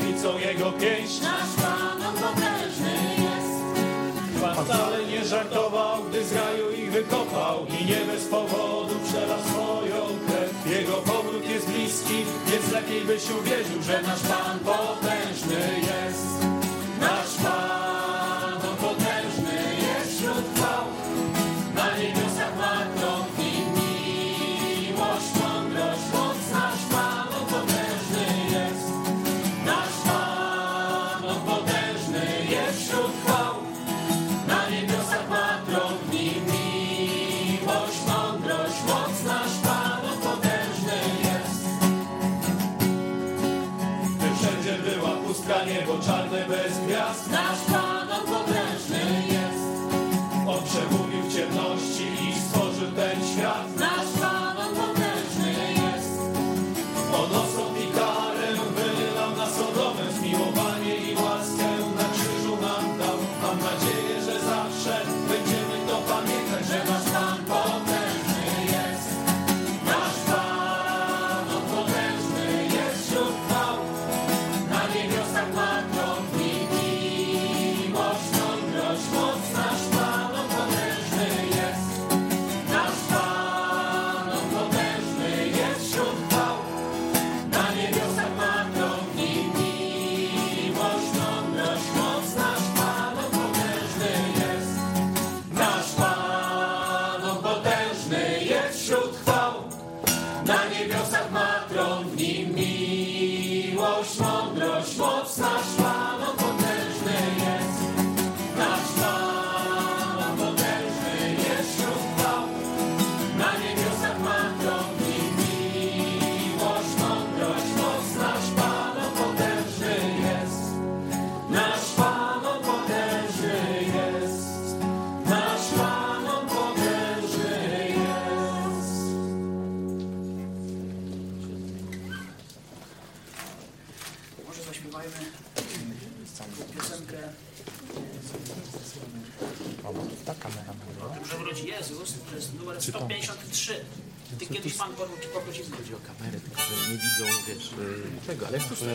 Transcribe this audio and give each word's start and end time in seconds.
prawicą 0.00 0.38
jego 0.38 0.72
pięść. 0.72 1.20
Nasz 1.20 1.54
Pan 1.62 2.02
on 2.02 2.14
potężny 2.14 2.92
jest. 3.18 3.60
Pan 4.42 4.64
wcale 4.64 5.04
nie 5.04 5.24
żartował, 5.24 6.04
gdy 6.04 6.24
z 6.24 6.32
raju 6.32 6.70
ich 6.70 6.92
wykopał 6.92 7.66
i 7.80 7.84
nie 7.84 8.00
bez 8.12 8.24
powodu 8.24 8.94
przelał 9.08 9.38
swoją 9.40 10.00
krew. 10.26 10.76
Jego 10.76 10.92
powrót 10.92 11.48
jest 11.48 11.70
bliski, 11.70 12.24
więc 12.46 12.72
lepiej 12.72 13.00
byś 13.00 13.30
uwierzył, 13.30 13.82
że 13.82 14.02
nasz 14.02 14.20
Pan 14.20 14.58
potężny 14.58 15.78
jest. 15.78 15.89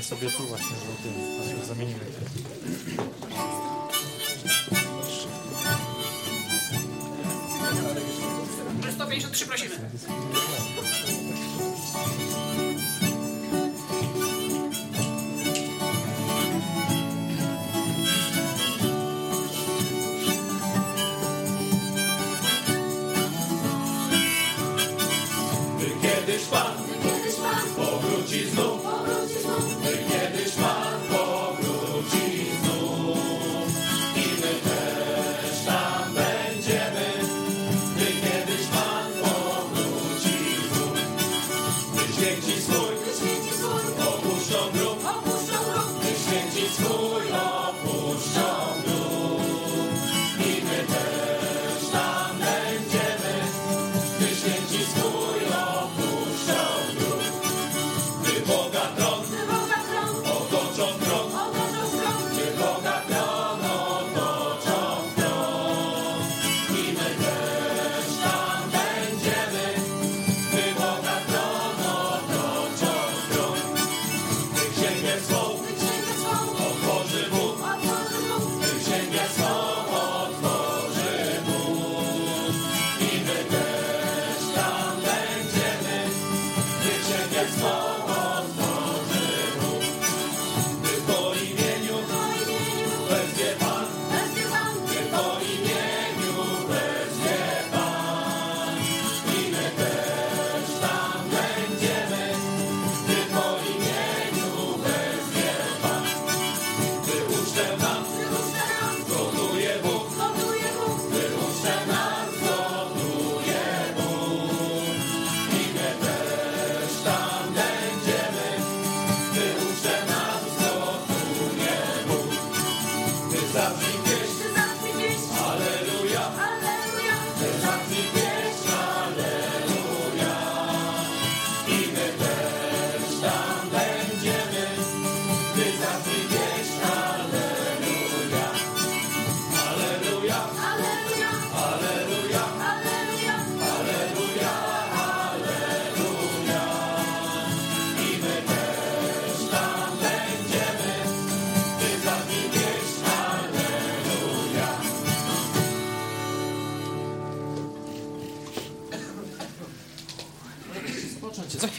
Sobie 0.06 0.30
tu 0.30 0.44
właśnie 0.44 0.75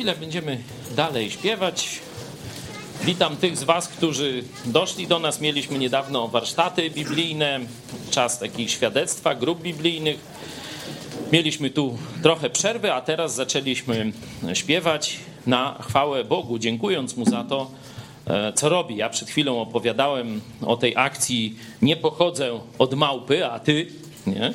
chwilę 0.07 0.21
będziemy 0.21 0.59
dalej 0.97 1.31
śpiewać. 1.31 2.01
Witam 3.05 3.37
tych 3.37 3.57
z 3.57 3.65
Was, 3.65 3.89
którzy 3.89 4.45
doszli 4.65 5.07
do 5.07 5.19
nas. 5.19 5.41
Mieliśmy 5.41 5.79
niedawno 5.79 6.29
warsztaty 6.29 6.91
biblijne, 6.91 7.61
czas 8.11 8.39
takich 8.39 8.71
świadectwa, 8.71 9.35
grup 9.35 9.63
biblijnych. 9.63 10.17
Mieliśmy 11.33 11.71
tu 11.71 11.99
trochę 12.23 12.51
przerwy, 12.51 12.93
a 12.93 13.01
teraz 13.01 13.35
zaczęliśmy 13.35 14.13
śpiewać 14.55 15.19
na 15.47 15.79
chwałę 15.89 16.25
Bogu, 16.25 16.59
dziękując 16.59 17.17
Mu 17.17 17.25
za 17.25 17.45
to, 17.45 17.71
e, 18.27 18.53
co 18.53 18.69
robi. 18.69 18.97
Ja 18.97 19.11
przed 19.11 19.29
chwilą 19.29 19.61
opowiadałem 19.61 20.41
o 20.63 20.77
tej 20.77 20.97
akcji 20.97 21.57
Nie 21.83 21.97
pochodzę 21.97 22.61
od 22.79 22.95
małpy, 22.95 23.47
a 23.47 23.61
Ty, 23.61 23.87
nie? 24.27 24.53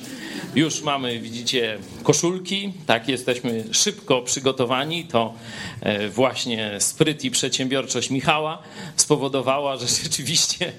Już 0.56 0.82
mamy, 0.82 1.20
widzicie, 1.20 1.78
koszulki, 2.04 2.74
tak, 2.86 3.08
jesteśmy 3.08 3.64
szybko 3.72 4.22
przygotowani. 4.22 5.06
To 5.06 5.34
e, 5.82 6.10
właśnie 6.10 6.72
spryt 6.80 7.24
i 7.24 7.32
przedsiębiorczość 7.32 8.10
Michała 8.10 8.62
spowodowała, 8.96 9.78
że 9.78 9.88
rzeczywiście 10.04 10.72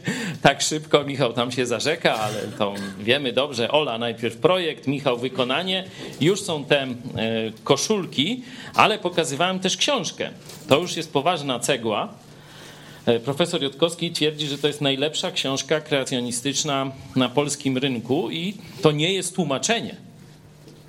tak 0.42 0.62
szybko 0.62 1.04
Michał 1.04 1.32
tam 1.32 1.52
się 1.52 1.66
zarzeka, 1.66 2.14
ale 2.14 2.42
to 2.58 2.74
wiemy 2.98 3.32
dobrze. 3.32 3.70
Ola 3.70 3.98
najpierw 3.98 4.36
projekt, 4.36 4.86
Michał 4.86 5.18
wykonanie. 5.18 5.84
Już 6.20 6.40
są 6.40 6.64
te 6.64 6.82
e, 6.82 6.96
koszulki, 7.64 8.42
ale 8.74 8.98
pokazywałem 8.98 9.60
też 9.60 9.76
książkę. 9.76 10.30
To 10.68 10.78
już 10.78 10.96
jest 10.96 11.12
poważna 11.12 11.58
cegła. 11.58 12.14
E, 13.06 13.20
Profesor 13.20 13.62
Jotkowski 13.62 14.10
twierdzi, 14.10 14.46
że 14.46 14.58
to 14.58 14.66
jest 14.66 14.80
najlepsza 14.80 15.30
książka 15.30 15.80
kreacjonistyczna 15.80 16.92
na 17.16 17.28
polskim 17.28 17.78
rynku 17.78 18.30
i 18.30 18.54
to 18.82 18.92
nie 18.92 19.12
jest 19.12 19.34
tłumaczenie. 19.34 19.96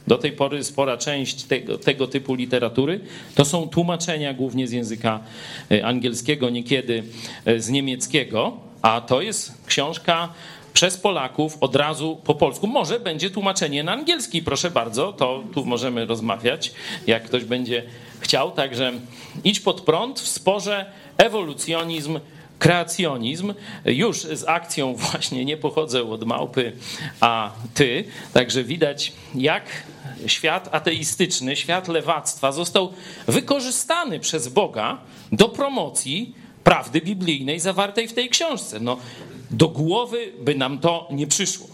Do 0.08 0.18
tej 0.18 0.32
pory 0.32 0.64
spora 0.64 0.98
część 0.98 1.44
tego, 1.44 1.78
tego 1.78 2.08
typu 2.08 2.36
literatury 2.36 3.00
to 3.36 3.46
są 3.46 3.68
tłumaczenia 3.68 4.34
głównie 4.34 4.68
z 4.68 4.72
języka 4.72 5.20
e, 5.72 5.86
angielskiego, 5.86 6.50
niekiedy 6.50 7.04
e, 7.46 7.60
z 7.60 7.70
niemieckiego, 7.70 8.58
a 8.82 9.02
to 9.02 9.22
jest 9.22 9.54
książka 9.66 10.30
przez 10.74 10.98
Polaków 10.98 11.58
od 11.62 11.76
razu 11.76 12.22
po 12.24 12.36
polsku. 12.36 12.68
Może 12.68 13.00
będzie 13.00 13.30
tłumaczenie 13.30 13.84
na 13.84 13.92
angielski, 13.92 14.44
proszę 14.44 14.72
bardzo, 14.72 15.14
to 15.14 15.44
tu 15.54 15.66
możemy 15.66 16.06
rozmawiać, 16.06 16.72
jak 17.08 17.24
ktoś 17.24 17.44
będzie 17.44 17.84
chciał. 18.20 18.52
Także 18.52 18.94
idź 19.44 19.60
pod 19.60 19.82
prąd 19.82 20.20
w 20.20 20.28
sporze 20.28 20.86
ewolucjonizm, 21.18 22.20
kreacjonizm. 22.60 23.54
Już 23.86 24.22
z 24.22 24.44
akcją 24.48 24.96
właśnie 25.12 25.46
nie 25.46 25.58
pochodzę 25.58 26.10
od 26.10 26.24
małpy, 26.24 26.72
a 27.20 27.52
ty. 27.74 28.04
Także 28.34 28.64
widać, 28.64 29.14
jak 29.36 29.64
świat 30.28 30.70
ateistyczny, 30.72 31.56
świat 31.56 31.88
lewactwa 31.88 32.52
został 32.52 32.94
wykorzystany 33.28 34.20
przez 34.20 34.48
Boga 34.48 34.98
do 35.32 35.50
promocji 35.50 36.36
prawdy 36.64 37.02
biblijnej 37.02 37.60
zawartej 37.60 38.08
w 38.08 38.14
tej 38.14 38.30
książce. 38.30 38.80
No, 38.80 38.98
do 39.54 39.68
głowy 39.68 40.32
by 40.40 40.56
nam 40.56 40.80
to 40.80 41.08
nie 41.12 41.28
przyszło. 41.28 41.68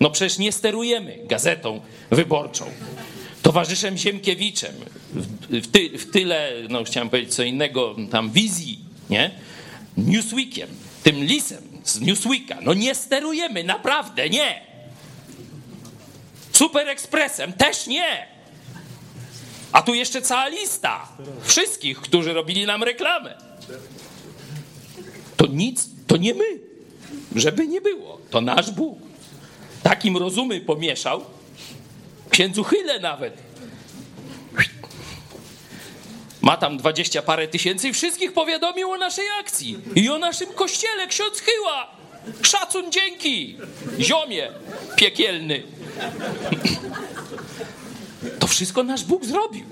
No 0.00 0.10
przecież 0.10 0.38
nie 0.38 0.52
sterujemy 0.52 1.18
gazetą 1.24 1.80
wyborczą, 2.10 2.64
towarzyszem 3.42 3.96
Ziemkiewiczem, 3.96 4.74
w, 5.50 5.66
ty, 5.70 5.98
w 5.98 6.10
tyle, 6.10 6.52
no 6.68 6.84
chciałem 6.84 7.10
powiedzieć 7.10 7.34
co 7.34 7.42
innego, 7.42 7.96
tam 8.10 8.30
wizji, 8.30 8.78
nie? 9.10 9.30
Newsweekiem, 9.96 10.68
tym 11.02 11.24
lisem 11.24 11.62
z 11.84 12.00
Newsweeka. 12.00 12.58
No 12.62 12.74
nie 12.74 12.94
sterujemy, 12.94 13.64
naprawdę 13.64 14.28
nie. 14.28 14.62
Super 16.52 16.88
Expressem 16.88 17.52
też 17.52 17.86
nie. 17.86 18.26
A 19.72 19.82
tu 19.82 19.94
jeszcze 19.94 20.22
cała 20.22 20.48
lista 20.48 21.08
wszystkich, 21.42 22.00
którzy 22.00 22.32
robili 22.32 22.66
nam 22.66 22.82
reklamę. 22.82 23.34
To 25.36 25.46
nic, 25.46 25.88
to 26.06 26.16
nie 26.16 26.34
my. 26.34 26.73
Żeby 27.36 27.66
nie 27.66 27.80
było, 27.80 28.18
to 28.30 28.40
nasz 28.40 28.70
Bóg. 28.70 28.98
Takim 29.82 30.16
rozumy 30.16 30.60
pomieszał, 30.60 31.24
księdzu 32.30 32.64
Chyle 32.64 33.00
nawet. 33.00 33.42
Ma 36.40 36.56
tam 36.56 36.76
dwadzieścia 36.76 37.22
parę 37.22 37.48
tysięcy 37.48 37.88
i 37.88 37.92
wszystkich 37.92 38.32
powiadomił 38.32 38.90
o 38.90 38.96
naszej 38.96 39.24
akcji 39.40 39.78
i 39.94 40.10
o 40.10 40.18
naszym 40.18 40.52
kościele, 40.52 41.06
ksiądz 41.06 41.40
Chyła. 41.40 41.90
Szacun, 42.42 42.92
dzięki, 42.92 43.56
ziomie 44.00 44.48
piekielny. 44.96 45.62
To 48.38 48.46
wszystko 48.46 48.82
nasz 48.82 49.04
Bóg 49.04 49.24
zrobił. 49.24 49.64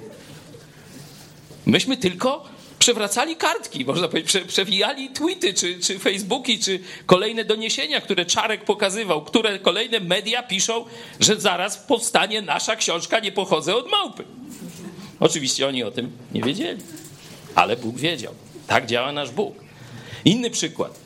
Myśmy 1.66 1.96
tylko 1.96 2.48
przewracali 2.82 3.36
kartki, 3.36 3.84
można 3.84 4.08
powiedzieć, 4.08 4.28
prze, 4.28 4.40
przewijali 4.40 5.10
tweety, 5.10 5.54
czy, 5.54 5.80
czy 5.80 5.98
Facebooki, 5.98 6.58
czy 6.58 6.80
kolejne 7.06 7.44
doniesienia, 7.44 8.00
które 8.00 8.24
Czarek 8.24 8.64
pokazywał, 8.64 9.24
które 9.24 9.58
kolejne 9.58 10.00
media 10.00 10.42
piszą, 10.42 10.84
że 11.20 11.40
zaraz 11.40 11.76
powstanie 11.76 12.42
nasza 12.42 12.76
książka 12.76 13.18
Nie 13.18 13.32
pochodzę 13.32 13.76
od 13.76 13.90
małpy. 13.90 14.24
Oczywiście 15.20 15.68
oni 15.68 15.82
o 15.82 15.90
tym 15.90 16.12
nie 16.32 16.42
wiedzieli, 16.42 16.82
ale 17.54 17.76
Bóg 17.76 17.96
wiedział. 17.96 18.34
Tak 18.66 18.86
działa 18.86 19.12
nasz 19.12 19.30
Bóg. 19.30 19.54
Inny 20.24 20.50
przykład. 20.50 20.98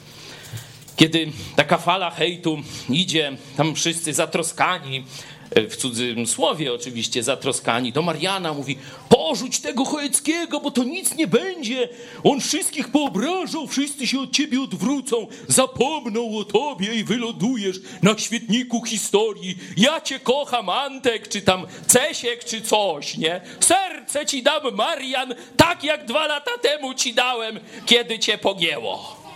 Kiedy 0.96 1.32
taka 1.56 1.78
fala 1.78 2.10
hejtu 2.10 2.62
idzie, 2.88 3.36
tam 3.56 3.74
wszyscy 3.74 4.12
zatroskani, 4.12 5.04
w 5.50 5.76
cudzym 5.76 6.26
słowie 6.26 6.72
oczywiście 6.72 7.22
zatroskani, 7.22 7.92
to 7.92 8.02
Mariana 8.02 8.52
mówi, 8.54 8.78
porzuć 9.08 9.60
tego 9.60 9.84
Chojeckiego, 9.84 10.60
bo 10.60 10.70
to 10.70 10.84
nic 10.84 11.14
nie 11.14 11.26
będzie. 11.26 11.88
On 12.24 12.40
wszystkich 12.40 12.88
poobrażał, 12.88 13.66
wszyscy 13.66 14.06
się 14.06 14.20
od 14.20 14.32
ciebie 14.32 14.62
odwrócą, 14.62 15.26
zapomną 15.48 16.38
o 16.38 16.44
tobie 16.44 16.94
i 16.94 17.04
wylądujesz 17.04 17.80
na 18.02 18.18
świetniku 18.18 18.84
historii. 18.84 19.58
Ja 19.76 20.00
cię 20.00 20.20
kocham, 20.20 20.68
Antek, 20.68 21.28
czy 21.28 21.42
tam 21.42 21.66
Cesiek, 21.86 22.44
czy 22.44 22.60
coś, 22.60 23.16
nie? 23.16 23.40
Serce 23.60 24.26
ci 24.26 24.42
dam, 24.42 24.74
Marian, 24.74 25.34
tak 25.56 25.84
jak 25.84 26.06
dwa 26.06 26.26
lata 26.26 26.58
temu 26.62 26.94
ci 26.94 27.14
dałem, 27.14 27.60
kiedy 27.86 28.18
cię 28.18 28.38
pogięło. 28.38 29.26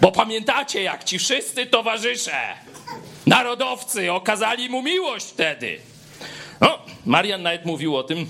Bo 0.00 0.12
pamiętacie, 0.12 0.82
jak 0.82 1.04
ci 1.04 1.18
wszyscy 1.18 1.66
towarzysze, 1.66 2.32
narodowcy, 3.28 4.12
okazali 4.12 4.68
mu 4.68 4.82
miłość 4.82 5.26
wtedy. 5.26 5.78
No, 6.60 6.78
Marian 7.06 7.42
nawet 7.42 7.64
mówił 7.64 7.96
o 7.96 8.02
tym 8.02 8.26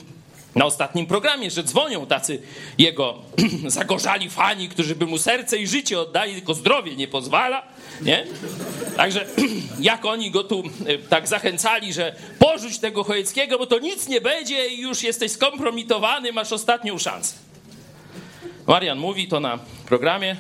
na 0.54 0.64
ostatnim 0.64 1.06
programie, 1.06 1.50
że 1.50 1.64
dzwonią 1.64 2.06
tacy 2.06 2.42
jego 2.78 3.18
zagorzali 3.66 4.30
fani, 4.30 4.68
którzy 4.68 4.96
by 4.96 5.06
mu 5.06 5.18
serce 5.18 5.58
i 5.58 5.66
życie 5.66 6.00
oddali, 6.00 6.34
tylko 6.34 6.54
zdrowie 6.54 6.96
nie 6.96 7.08
pozwala. 7.08 7.62
Nie? 8.00 8.26
Także 8.96 9.26
jak 9.80 10.04
oni 10.04 10.30
go 10.30 10.44
tu 10.44 10.62
e, 10.86 10.98
tak 10.98 11.28
zachęcali, 11.28 11.92
że 11.92 12.14
porzuć 12.38 12.78
tego 12.78 13.04
Chojeckiego, 13.04 13.58
bo 13.58 13.66
to 13.66 13.78
nic 13.78 14.08
nie 14.08 14.20
będzie 14.20 14.68
i 14.68 14.80
już 14.80 15.02
jesteś 15.02 15.32
skompromitowany, 15.32 16.32
masz 16.32 16.52
ostatnią 16.52 16.98
szansę. 16.98 17.34
Marian 18.66 18.98
mówi 18.98 19.28
to 19.28 19.40
na 19.40 19.58
programie. 19.86 20.36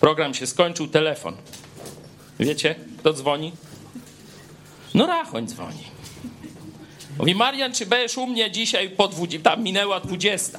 Program 0.00 0.34
się 0.34 0.46
skończył, 0.46 0.88
telefon. 0.88 1.36
Wiecie, 2.40 2.74
kto 3.00 3.12
dzwoni? 3.12 3.52
No 4.94 5.06
Rachoń 5.06 5.46
dzwoni. 5.46 5.84
Mówi, 7.18 7.34
Marian, 7.34 7.72
czy 7.72 7.86
będziesz 7.86 8.18
u 8.18 8.26
mnie 8.26 8.50
dzisiaj 8.50 8.90
po 8.90 9.08
20, 9.08 9.50
tam 9.50 9.62
minęła 9.62 10.00
20. 10.00 10.58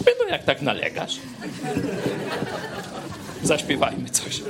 Mówię, 0.00 0.12
No 0.18 0.28
jak 0.28 0.44
tak 0.44 0.62
nalegasz? 0.62 1.18
Zaśpiewajmy 3.42 4.10
coś. 4.10 4.42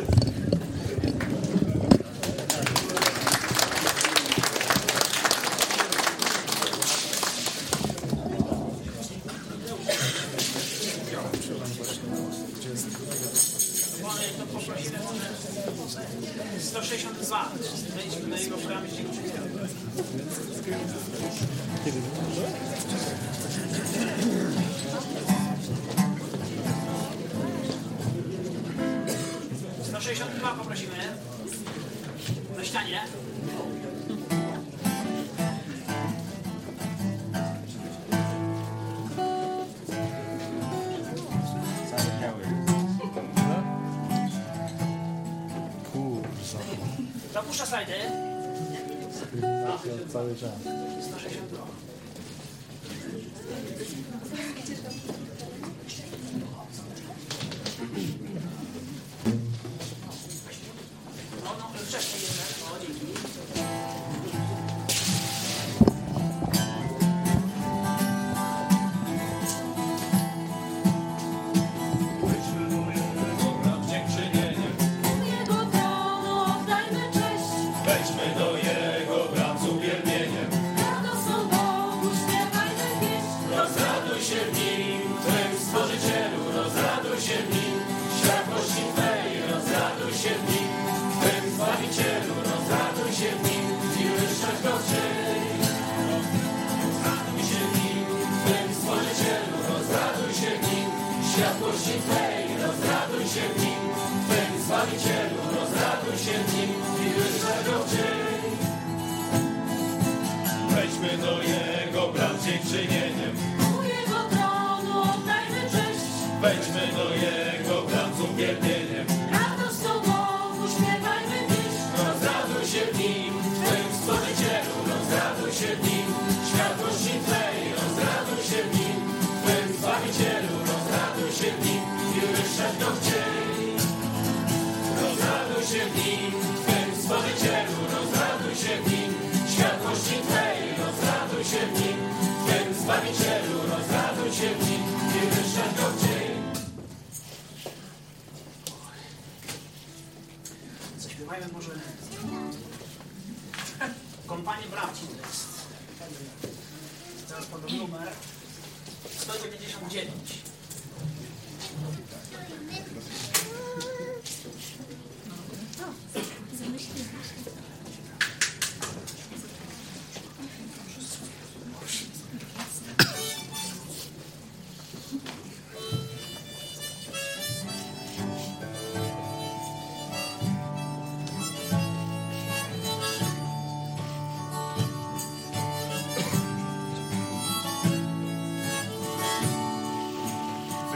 Cały 50.41 50.78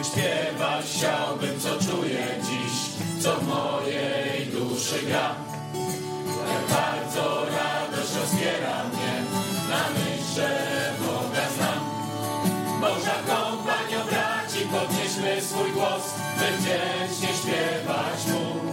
śpiewać 0.04 0.84
chciałbym, 0.96 1.60
co 1.60 1.68
czuję 1.68 2.26
dziś, 2.42 2.76
co 3.22 3.36
w 3.36 3.46
mojej 3.48 4.46
duszy 4.46 5.06
gra. 5.06 5.34
Jak 6.52 6.64
bardzo 6.70 7.44
radość 7.44 8.14
rozbiera 8.20 8.84
mnie, 8.84 9.14
na 9.70 9.82
myśl, 9.94 10.34
że 10.34 10.48
Boga 10.98 11.46
znam. 11.56 11.80
Boża 12.80 13.16
kompanio 13.26 14.04
braci, 14.10 14.60
podnieśmy 14.72 15.42
swój 15.42 15.70
głos, 15.70 16.02
by 16.38 16.56
wdzięcznie 16.56 17.28
śpiewać 17.38 18.26
Mu. 18.26 18.72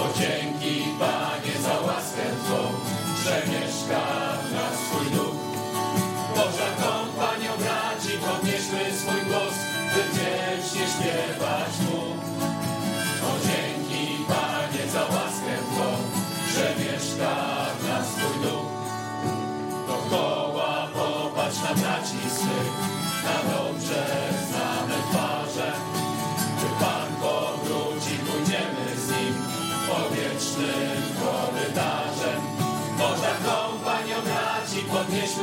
O 0.00 0.18
dzięki 0.18 0.84
Panie 0.98 1.62
za 1.62 1.80
łaskę 1.80 2.22
Twą, 2.44 2.60
że 3.24 3.42
mieszkasz. 3.46 4.29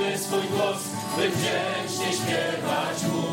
Podnieśmy 0.08 0.18
swój 0.18 0.50
głos, 0.58 0.78
by 1.18 1.30
wdzięcznie 1.30 2.14
śpiewać 2.14 3.04
Mu. 3.04 3.28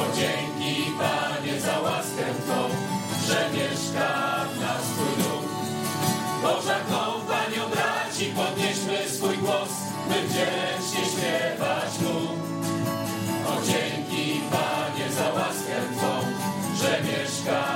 O 0.00 0.16
dzięki 0.16 0.90
Panie 0.98 1.60
za 1.60 1.80
łaskę 1.80 2.24
Twą, 2.44 2.68
że 3.26 3.50
mieszka 3.54 4.44
w 4.52 4.60
nas 4.60 4.82
Twój 4.82 5.24
duch. 5.24 5.46
Boża 6.42 6.78
kompanio 6.80 7.68
braci, 7.68 8.32
podnieśmy 8.36 9.08
swój 9.08 9.38
głos, 9.38 9.68
by 10.08 10.28
wdzięcznie 10.28 11.02
śpiewać 11.12 11.98
Mu. 12.00 12.18
O 13.48 13.62
dzięki 13.66 14.40
Panie 14.50 15.12
za 15.12 15.32
łaskę 15.32 15.76
Twą, 15.96 16.12
że 16.80 17.02
mieszka 17.02 17.75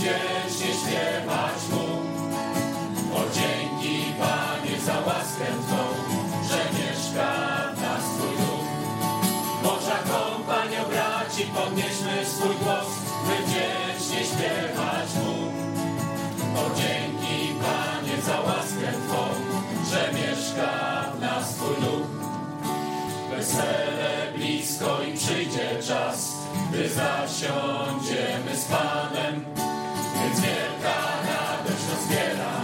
wdzięcznie 0.00 0.70
śpiewać 0.80 1.60
Mu. 1.72 1.86
O 3.18 3.20
dzięki 3.34 4.04
Panie 4.20 4.80
za 4.86 4.92
łaskę 5.06 5.46
Twą, 5.66 5.82
że 6.48 6.60
mieszka 6.78 7.30
w 7.74 7.82
nas 7.82 8.04
Twój 8.14 8.36
duch. 8.36 8.68
Boża 9.62 9.98
kompanio 10.12 10.84
braci, 10.88 11.44
podnieśmy 11.54 12.26
swój 12.26 12.56
głos, 12.56 12.88
by 13.26 13.34
wdzięcznie 13.44 14.20
śpiewać 14.24 15.08
Mu. 15.24 15.34
O 16.60 16.64
dzięki 16.80 17.54
Panie 17.62 18.22
za 18.22 18.40
łaskę 18.40 18.92
Twą, 19.06 19.22
że 19.90 20.12
mieszka 20.12 20.70
w 21.14 21.20
nas 21.20 21.54
Twój 21.54 21.76
duch. 21.76 22.06
Wesele 23.30 24.32
blisko 24.36 25.02
i 25.02 25.18
przyjdzie 25.18 25.82
czas, 25.86 26.32
gdy 26.70 26.88
zasiądziemy 26.88 28.56
z 28.56 28.64
Panem. 28.64 29.69
Więc 30.24 30.40
wielka 30.40 30.94
radość 31.26 31.84
rozbiera 31.90 32.59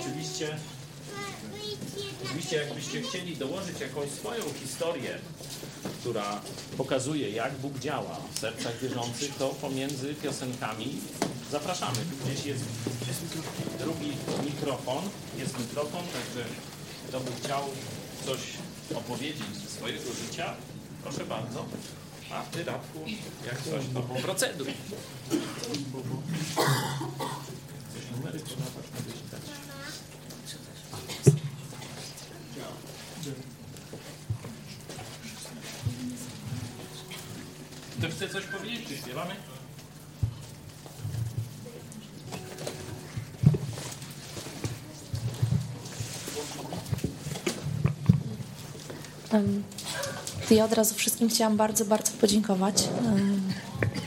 oczywiście, 0.00 0.56
oczywiście 2.24 2.56
jakbyście 2.56 3.02
chcieli 3.02 3.36
dołożyć 3.36 3.80
jakąś 3.80 4.10
swoją 4.10 4.42
historię, 4.62 5.18
która 6.00 6.40
pokazuje, 6.76 7.30
jak 7.30 7.54
Bóg 7.54 7.78
działa 7.78 8.20
w 8.34 8.38
sercach 8.38 8.78
wierzących, 8.78 9.34
to 9.38 9.48
pomiędzy 9.48 10.14
piosenkami 10.14 11.00
zapraszamy. 11.50 11.96
Tu 11.96 12.26
gdzieś 12.26 12.46
jest 12.46 12.64
drugi 13.78 14.12
mikrofon, 14.44 15.04
jest 15.38 15.58
mikrofon, 15.58 16.04
także 16.06 16.48
kto 17.08 17.20
by 17.20 17.30
chciał 17.42 17.62
coś 18.26 18.38
opowiedzieć 18.94 19.56
ze 19.64 19.70
swojego 19.70 20.12
życia, 20.24 20.54
proszę 21.02 21.24
bardzo. 21.24 21.64
A 22.30 22.42
ty, 22.42 22.64
Radku, 22.64 22.98
jak 23.46 23.62
coś, 23.62 23.84
to 23.94 24.00
proceduj. 24.22 24.66
Coś 27.94 28.04
numery 28.16 28.40
coś 38.34 38.44
powiedzieć, 38.44 38.88
czy 38.88 38.96
śpiewamy? 38.96 39.30
Ja 50.50 50.64
od 50.64 50.72
razu 50.72 50.94
wszystkim 50.94 51.28
chciałam 51.28 51.56
bardzo, 51.56 51.84
bardzo 51.84 52.12
podziękować. 52.12 52.88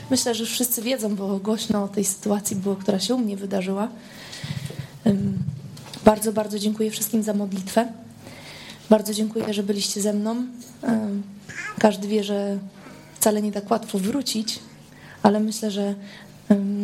Myślę, 0.10 0.36
że 0.36 0.46
wszyscy 0.46 0.82
wiedzą, 0.82 1.16
bo 1.16 1.40
głośno 1.40 1.84
o 1.84 1.88
tej 1.88 2.06
sytuacji 2.06 2.56
było, 2.56 2.76
która 2.76 3.00
się 3.00 3.16
u 3.16 3.18
mnie 3.18 3.38
wydarzyła. 3.38 3.88
Bardzo, 6.06 6.34
bardzo 6.34 6.60
dziękuję 6.60 6.92
wszystkim 6.92 7.24
za 7.24 7.34
modlitwę. 7.34 7.92
Bardzo 8.90 9.14
dziękuję, 9.14 9.54
że 9.54 9.64
byliście 9.64 10.02
ze 10.02 10.14
mną. 10.14 10.48
Każdy 11.80 12.08
wie, 12.08 12.24
że 12.24 12.58
wcale 13.28 13.42
nie 13.42 13.52
tak 13.52 13.72
łatwo 13.72 14.00
wrócić, 14.00 14.60
ale 15.24 15.40
myślę, 15.40 15.72
że 15.72 15.96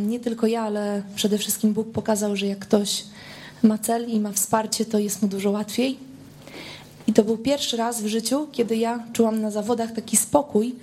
nie 0.07 0.19
tylko 0.19 0.47
ja, 0.47 0.61
ale 0.61 1.03
przede 1.15 1.37
wszystkim 1.37 1.73
Bóg 1.73 1.91
pokazał, 1.91 2.35
że 2.35 2.45
jak 2.45 2.59
ktoś 2.59 3.03
ma 3.61 3.77
cel 3.77 4.09
i 4.09 4.19
ma 4.19 4.31
wsparcie, 4.31 4.85
to 4.85 4.99
jest 4.99 5.21
mu 5.21 5.27
dużo 5.27 5.51
łatwiej. 5.51 5.97
I 7.07 7.13
to 7.13 7.23
był 7.23 7.37
pierwszy 7.37 7.77
raz 7.77 8.01
w 8.01 8.07
życiu, 8.07 8.47
kiedy 8.51 8.77
ja 8.77 9.03
czułam 9.13 9.41
na 9.41 9.51
zawodach 9.51 9.91
taki 9.91 10.17
spokój 10.17 10.75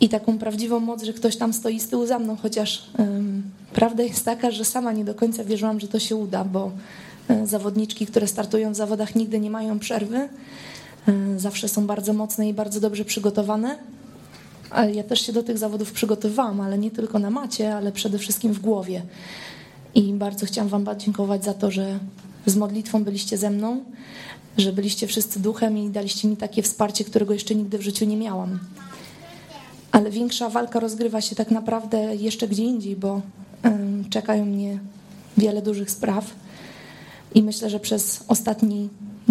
i 0.00 0.08
taką 0.08 0.38
prawdziwą 0.38 0.80
moc, 0.80 1.02
że 1.02 1.12
ktoś 1.12 1.36
tam 1.36 1.52
stoi 1.52 1.80
z 1.80 1.88
tyłu 1.88 2.06
za 2.06 2.18
mną, 2.18 2.36
chociaż 2.42 2.90
ym, 2.98 3.42
prawda 3.72 4.02
jest 4.02 4.24
taka, 4.24 4.50
że 4.50 4.64
sama 4.64 4.92
nie 4.92 5.04
do 5.04 5.14
końca 5.14 5.44
wierzyłam, 5.44 5.80
że 5.80 5.88
to 5.88 5.98
się 5.98 6.16
uda, 6.16 6.44
bo 6.44 6.70
y, 7.30 7.46
zawodniczki, 7.46 8.06
które 8.06 8.26
startują 8.26 8.72
w 8.72 8.76
zawodach, 8.76 9.14
nigdy 9.14 9.40
nie 9.40 9.50
mają 9.50 9.78
przerwy. 9.78 10.28
Y, 11.08 11.40
zawsze 11.40 11.68
są 11.68 11.86
bardzo 11.86 12.12
mocne 12.12 12.48
i 12.48 12.54
bardzo 12.54 12.80
dobrze 12.80 13.04
przygotowane. 13.04 13.99
Ja 14.92 15.02
też 15.02 15.20
się 15.20 15.32
do 15.32 15.42
tych 15.42 15.58
zawodów 15.58 15.92
przygotowałam, 15.92 16.60
ale 16.60 16.78
nie 16.78 16.90
tylko 16.90 17.18
na 17.18 17.30
macie, 17.30 17.76
ale 17.76 17.92
przede 17.92 18.18
wszystkim 18.18 18.52
w 18.52 18.60
głowie. 18.60 19.02
I 19.94 20.12
bardzo 20.12 20.46
chciałam 20.46 20.68
Wam 20.68 20.84
podziękować 20.84 21.44
za 21.44 21.54
to, 21.54 21.70
że 21.70 21.98
z 22.46 22.56
modlitwą 22.56 23.04
byliście 23.04 23.38
ze 23.38 23.50
mną, 23.50 23.84
że 24.58 24.72
byliście 24.72 25.06
wszyscy 25.06 25.40
duchem 25.40 25.78
i 25.78 25.90
daliście 25.90 26.28
mi 26.28 26.36
takie 26.36 26.62
wsparcie, 26.62 27.04
którego 27.04 27.32
jeszcze 27.32 27.54
nigdy 27.54 27.78
w 27.78 27.82
życiu 27.82 28.04
nie 28.04 28.16
miałam. 28.16 28.58
ale 29.92 30.10
większa 30.10 30.48
walka 30.48 30.80
rozgrywa 30.80 31.20
się 31.20 31.36
tak 31.36 31.50
naprawdę 31.50 32.16
jeszcze 32.16 32.48
gdzie 32.48 32.64
indziej, 32.64 32.96
bo 32.96 33.20
czekają 34.10 34.44
mnie 34.44 34.78
wiele 35.38 35.62
dużych 35.62 35.90
spraw 35.90 36.34
i 37.34 37.42
myślę, 37.42 37.70
że 37.70 37.80
przez 37.80 38.24
ostatni, 38.28 38.88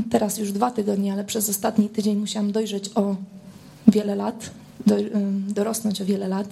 teraz 0.09 0.37
już 0.37 0.51
dwa 0.51 0.71
tygodnie, 0.71 1.13
ale 1.13 1.23
przez 1.23 1.49
ostatni 1.49 1.89
tydzień 1.89 2.17
musiałam 2.17 2.51
dojrzeć 2.51 2.89
o 2.95 3.15
wiele 3.87 4.15
lat, 4.15 4.49
do, 4.87 4.95
dorosnąć 5.47 6.01
o 6.01 6.05
wiele 6.05 6.27
lat 6.27 6.47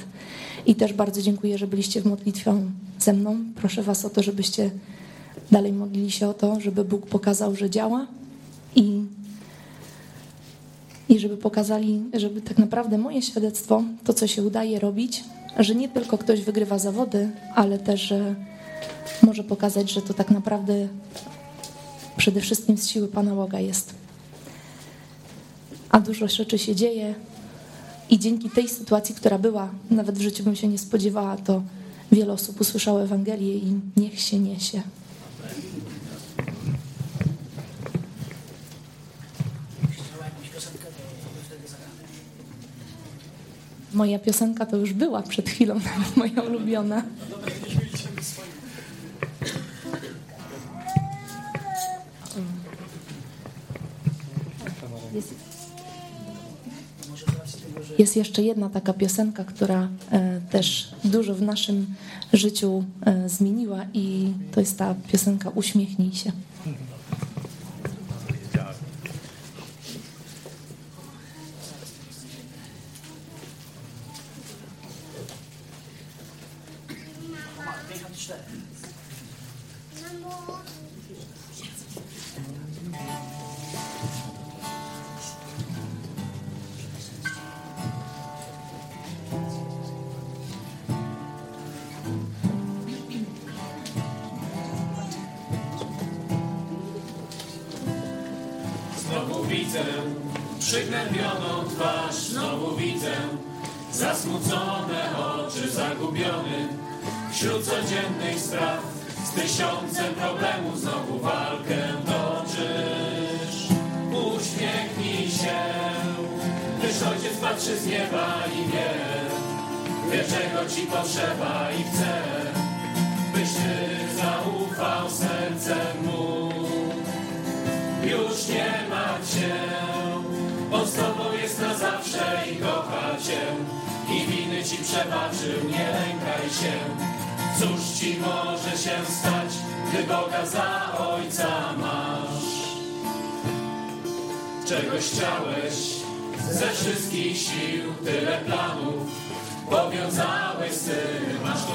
i 0.66 0.76
też 0.76 0.94
bardzo 0.94 1.22
dziękuję, 1.22 1.58
że 1.58 1.68
byliście 1.68 2.02
w 2.02 2.06
modlitwie 2.06 2.54
ze 3.00 3.14
mną. 3.14 3.38
Proszę 3.56 3.84
Was 3.84 4.06
o 4.06 4.10
to, 4.10 4.24
żebyście 4.24 4.72
dalej 5.52 5.74
modlili 5.74 6.12
się 6.12 6.28
o 6.28 6.34
to, 6.34 6.60
żeby 6.60 6.86
Bóg 6.86 7.06
pokazał, 7.06 7.56
że 7.56 7.70
działa 7.70 8.08
i 8.76 9.02
i 11.10 11.20
żeby 11.20 11.38
pokazali, 11.38 12.04
żeby 12.14 12.42
tak 12.42 12.58
naprawdę 12.58 12.98
moje 12.98 13.22
świadectwo, 13.22 13.84
to 14.04 14.14
co 14.14 14.28
się 14.28 14.44
udaje 14.44 14.80
robić, 14.80 15.24
że 15.60 15.76
nie 15.76 15.90
tylko 15.90 16.18
ktoś 16.18 16.42
wygrywa 16.42 16.80
zawody, 16.80 17.30
ale 17.56 17.80
też, 17.80 18.02
że 18.02 18.36
może 19.24 19.44
pokazać, 19.44 19.92
że 19.92 20.02
to 20.02 20.14
tak 20.14 20.32
naprawdę 20.32 20.88
przede 22.18 22.42
wszystkim 22.42 22.78
z 22.78 22.88
siły 22.88 23.08
Pana 23.08 23.36
Boga 23.36 23.60
jest. 23.60 23.94
A 25.90 26.00
dużo 26.00 26.28
rzeczy 26.28 26.58
się 26.58 26.76
dzieje 26.76 27.16
i 28.10 28.20
dzięki 28.20 28.50
tej 28.50 28.70
sytuacji, 28.70 29.16
która 29.16 29.38
była, 29.38 29.70
nawet 29.90 30.18
w 30.18 30.22
życiu 30.22 30.44
bym 30.44 30.56
się 30.56 30.68
nie 30.68 30.78
spodziewała, 30.78 31.38
to 31.38 31.62
wiele 32.12 32.34
osób 32.34 32.62
usłyszało 32.62 33.04
Ewangelię 33.04 33.58
i 33.58 33.74
niech 33.98 34.20
się 34.20 34.40
niesie. 34.40 34.82
Moja 43.94 44.20
piosenka 44.20 44.66
to 44.66 44.78
już 44.78 44.94
była 44.94 45.22
przed 45.22 45.50
chwilą, 45.50 45.76
nawet 45.98 46.18
moja 46.18 46.42
ulubiona. 46.42 47.04
Jest, 55.14 55.34
Może 57.10 57.26
z 57.26 57.30
racji 57.30 57.62
tego, 57.62 57.62
że 57.62 57.67
jest 57.98 58.16
jeszcze 58.16 58.44
jedna 58.44 58.70
taka 58.70 58.94
piosenka, 58.94 59.44
która 59.44 59.88
e, 60.12 60.42
też 60.52 60.92
dużo 61.04 61.36
w 61.36 61.42
naszym 61.42 61.96
życiu 62.34 62.84
e, 63.06 63.30
zmieniła 63.30 63.86
i 63.94 64.34
to 64.52 64.60
jest 64.60 64.78
ta 64.78 64.96
piosenka 65.12 65.50
Uśmiechnij 65.50 66.12
się. 66.12 66.32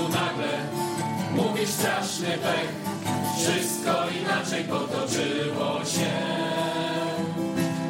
Tu 0.02 0.08
nagle 0.08 0.52
mówisz 1.36 1.70
straszny 1.70 2.26
pech. 2.26 2.72
Wszystko 3.38 3.90
inaczej 4.20 4.64
potoczyło 4.64 5.84
się. 5.84 6.12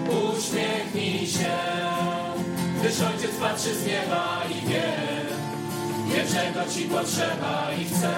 Uśmiechnij 0.09 1.27
się, 1.27 1.57
gdyż 2.81 3.01
ojciec 3.01 3.37
patrzy 3.41 3.75
z 3.75 3.87
nieba 3.87 4.43
i 4.51 4.67
wie, 4.67 4.93
wie 6.09 6.25
czego 6.35 6.71
ci 6.75 6.83
potrzeba 6.85 7.69
i 7.81 7.85
chce, 7.85 8.15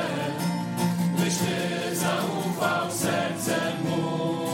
byś 1.19 1.35
ty 1.35 1.97
zaufał 1.97 2.91
sercem 2.91 3.75
mu. 3.85 4.45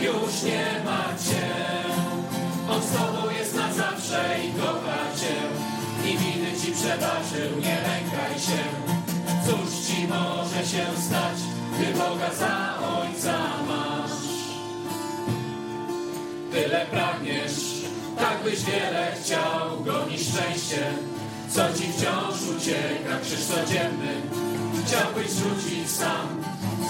Już 0.00 0.42
nie 0.42 0.84
ma 0.84 1.04
cię, 1.24 1.48
on 2.70 2.82
z 2.82 2.90
tobą 2.90 3.30
jest 3.38 3.54
na 3.54 3.72
zawsze 3.72 4.36
i 4.44 4.52
kocha 4.52 4.87
przebaczył, 6.78 7.60
nie 7.60 7.76
lękaj 7.88 8.34
się. 8.46 8.62
Cóż 9.46 9.86
ci 9.86 10.08
może 10.08 10.66
się 10.66 10.84
stać, 11.06 11.38
gdy 11.74 11.98
Boga 11.98 12.30
za 12.34 12.78
ojca 12.98 13.38
masz? 13.68 14.18
Tyle 16.52 16.86
pragniesz, 16.86 17.58
tak 18.18 18.42
byś 18.44 18.64
wiele 18.64 19.12
chciał, 19.20 19.84
gonisz 19.84 20.20
szczęście, 20.20 20.92
co 21.50 21.60
ci 21.74 21.92
wciąż 21.92 22.56
ucieka, 22.56 23.18
krzyż 23.22 23.44
codzienny. 23.44 24.14
Chciałbyś 24.86 25.30
rzucić 25.30 25.90
sam, 25.90 26.44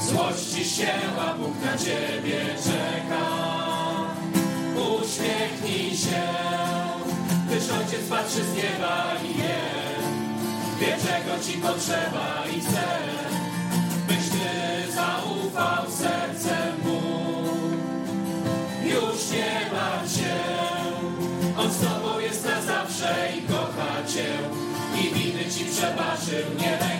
złościsz 0.08 0.76
się, 0.76 0.92
a 1.20 1.34
Bóg 1.34 1.54
na 1.64 1.78
ciebie 1.78 2.40
czeka. 2.64 3.24
Uśmiechnij 4.76 5.96
się, 5.96 6.22
gdyż 7.48 7.70
ojciec 7.70 8.08
patrzy 8.10 8.44
z 8.44 8.54
nieba 8.54 9.14
i 9.24 9.34
wie, 9.34 9.58
wie 10.80 10.96
czego 10.96 11.44
ci 11.44 11.52
potrzeba 11.58 12.44
i 12.56 12.60
chce, 12.60 12.88
byś 14.08 14.28
ty 14.28 14.92
zaufał 14.92 15.90
sercem 15.90 16.74
mu. 16.84 17.00
Już 18.84 19.30
nie 19.30 19.70
ma 19.72 20.08
cię, 20.14 20.36
on 21.58 21.70
z 21.70 21.80
tobą 21.80 22.18
jest 22.18 22.44
na 22.44 22.62
zawsze 22.62 23.28
i 23.38 23.42
kocha 23.42 24.06
cię. 24.14 24.28
I 25.00 25.14
winy 25.14 25.44
ci 25.50 25.64
przebaczył, 25.64 26.54
nie 26.60 26.70
lękaj 26.70 26.97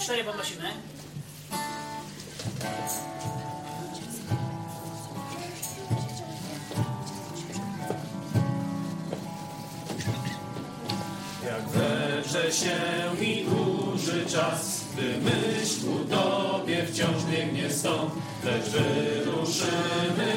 154 0.00 0.24
podnosimy. 0.24 0.68
Jak 11.46 11.68
Zebrze 11.68 12.52
się 12.52 12.76
i 13.20 13.44
duży 13.44 14.26
czas, 14.26 14.84
gdy 14.92 15.02
myśl 15.02 15.80
ku 15.86 16.04
Tobie 16.04 16.86
wciąż 16.86 17.24
biegnie 17.32 17.70
stąd, 17.70 18.12
lecz 18.44 18.64
wyruszymy 18.64 20.29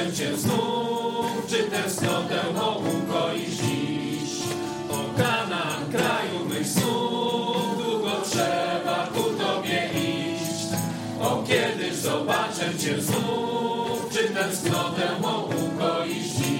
zobaczę 0.00 0.16
Cię 0.16 0.36
znów, 0.36 1.46
czy 1.48 1.62
tęsknotę 1.62 2.42
ukoisz 2.76 3.50
dziś. 3.50 4.30
O 4.88 5.16
Kanaan, 5.16 5.90
kraju 5.92 6.44
mych 6.48 6.66
snów, 6.66 7.84
długo 7.84 8.10
trzeba 8.30 9.06
ku 9.06 9.22
Tobie 9.22 9.90
iść. 9.94 10.66
O 11.20 11.42
kiedyś 11.42 11.94
zobaczę 11.94 12.78
Cię 12.78 13.02
znów, 13.02 14.10
czy 14.12 14.28
tęsknotę 14.28 15.08
ukoisz 15.44 16.26
dziś. 16.26 16.50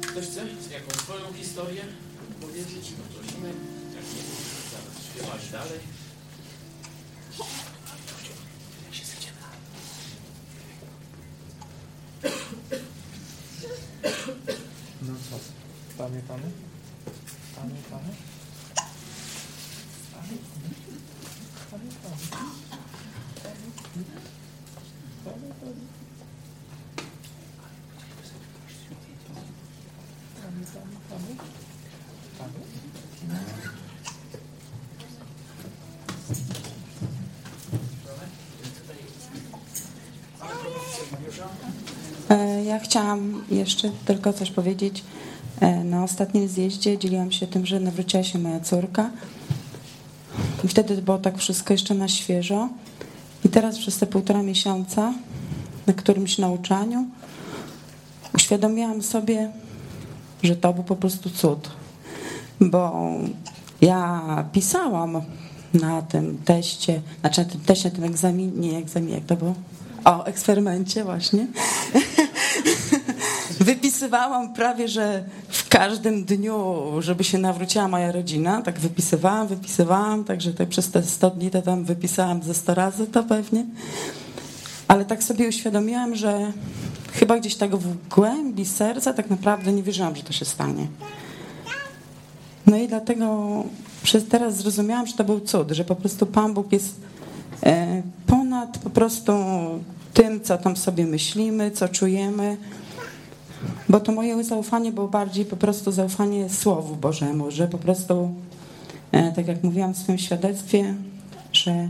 Ktoś 0.00 0.24
chce 0.24 0.40
jakąś 0.72 0.96
swoją 0.96 1.32
historię 1.32 1.82
powiedzieć? 2.40 2.91
Śpiewać 5.38 5.50
dalej. 5.50 5.80
No 15.02 15.14
co? 15.30 15.38
Pamiętamy? 15.98 16.50
Pamiętamy? 17.56 18.14
Ja 42.66 42.78
chciałam 42.78 43.44
jeszcze 43.50 43.90
tylko 44.04 44.32
coś 44.32 44.50
powiedzieć. 44.50 45.04
E, 45.60 45.84
Na 45.84 46.04
ostatnim 46.04 46.48
zjeździe 46.48 46.98
dzieliłam 46.98 47.32
się 47.32 47.46
tym, 47.46 47.66
że 47.66 47.80
nawróciła 47.80 48.22
się 48.22 48.38
moja 48.38 48.60
córka. 48.60 49.10
I 50.64 50.68
wtedy 50.68 51.02
było 51.02 51.18
tak 51.18 51.38
wszystko 51.38 51.74
jeszcze 51.74 51.94
na 51.94 52.08
świeżo. 52.08 52.68
I 53.44 53.48
teraz 53.48 53.78
przez 53.78 53.98
te 53.98 54.06
półtora 54.06 54.42
miesiąca 54.42 55.14
na 55.86 55.92
którymś 55.92 56.38
nauczaniu 56.38 57.06
uświadomiłam 58.34 59.02
sobie, 59.02 59.50
że 60.42 60.56
to 60.56 60.72
był 60.72 60.84
po 60.84 60.96
prostu 60.96 61.30
cud. 61.30 61.70
Bo 62.60 62.92
ja 63.80 64.44
pisałam 64.52 65.20
na 65.74 66.02
tym 66.02 66.38
teście, 66.44 67.02
znaczy 67.20 67.40
na 67.44 67.50
tym 67.50 67.60
teście, 67.60 67.88
na 67.88 67.94
tym 67.94 68.04
egzaminie, 68.04 68.70
nie 68.70 68.78
egzaminie, 68.78 69.14
jak 69.14 69.24
to 69.24 69.36
było? 69.36 69.54
O, 70.04 70.24
eksperymencie 70.24 71.04
właśnie. 71.04 71.46
Wypisywałam 73.62 74.54
prawie, 74.54 74.88
że 74.88 75.24
w 75.48 75.68
każdym 75.68 76.24
dniu, 76.24 76.82
żeby 76.98 77.24
się 77.24 77.38
nawróciła 77.38 77.88
moja 77.88 78.12
rodzina. 78.12 78.62
Tak 78.62 78.80
wypisywałam, 78.80 79.46
wypisywałam, 79.46 80.24
także 80.24 80.54
tak 80.54 80.68
przez 80.68 80.90
te 80.90 81.02
100 81.02 81.30
dni 81.30 81.50
to 81.50 81.62
tam 81.62 81.84
wypisałam 81.84 82.42
ze 82.42 82.54
100 82.54 82.74
razy 82.74 83.06
to 83.06 83.22
pewnie. 83.22 83.66
Ale 84.88 85.04
tak 85.04 85.22
sobie 85.22 85.48
uświadomiłam, 85.48 86.16
że 86.16 86.52
chyba 87.12 87.38
gdzieś 87.38 87.54
tak 87.54 87.76
w 87.76 88.08
głębi 88.08 88.66
serca 88.66 89.12
tak 89.12 89.30
naprawdę 89.30 89.72
nie 89.72 89.82
wierzyłam, 89.82 90.16
że 90.16 90.22
to 90.22 90.32
się 90.32 90.44
stanie. 90.44 90.86
No 92.66 92.76
i 92.76 92.88
dlatego 92.88 93.64
przez 94.02 94.28
teraz 94.28 94.56
zrozumiałam, 94.56 95.06
że 95.06 95.12
to 95.12 95.24
był 95.24 95.40
cud, 95.40 95.70
że 95.70 95.84
po 95.84 95.96
prostu 95.96 96.26
Pan 96.26 96.54
Bóg 96.54 96.72
jest 96.72 97.00
e, 97.62 98.02
ponad 98.26 98.78
po 98.78 98.90
prostu 98.90 99.32
tym, 100.14 100.40
co 100.40 100.58
tam 100.58 100.76
sobie 100.76 101.06
myślimy, 101.06 101.70
co 101.70 101.88
czujemy. 101.88 102.56
Bo 103.88 104.00
to 104.00 104.12
moje 104.12 104.44
zaufanie 104.44 104.92
było 104.92 105.08
bardziej 105.08 105.44
po 105.44 105.56
prostu 105.56 105.92
zaufanie 105.92 106.48
Słowu 106.48 106.96
Bożemu, 106.96 107.50
że 107.50 107.68
po 107.68 107.78
prostu, 107.78 108.34
e, 109.12 109.32
tak 109.32 109.48
jak 109.48 109.64
mówiłam 109.64 109.94
w 109.94 109.98
swoim 109.98 110.18
świadectwie, 110.18 110.94
że 111.52 111.88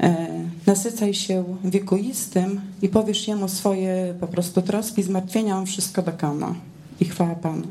e, 0.00 0.26
nasycaj 0.66 1.14
się 1.14 1.44
wiekuistym 1.64 2.60
i 2.82 2.88
powiesz 2.88 3.28
Jemu 3.28 3.48
swoje 3.48 4.14
po 4.20 4.26
prostu 4.26 4.62
troski, 4.62 5.02
zmartwienia, 5.02 5.58
On 5.58 5.66
wszystko 5.66 6.02
dokona. 6.02 6.54
I 7.00 7.04
chwała 7.04 7.34
Panu. 7.34 7.66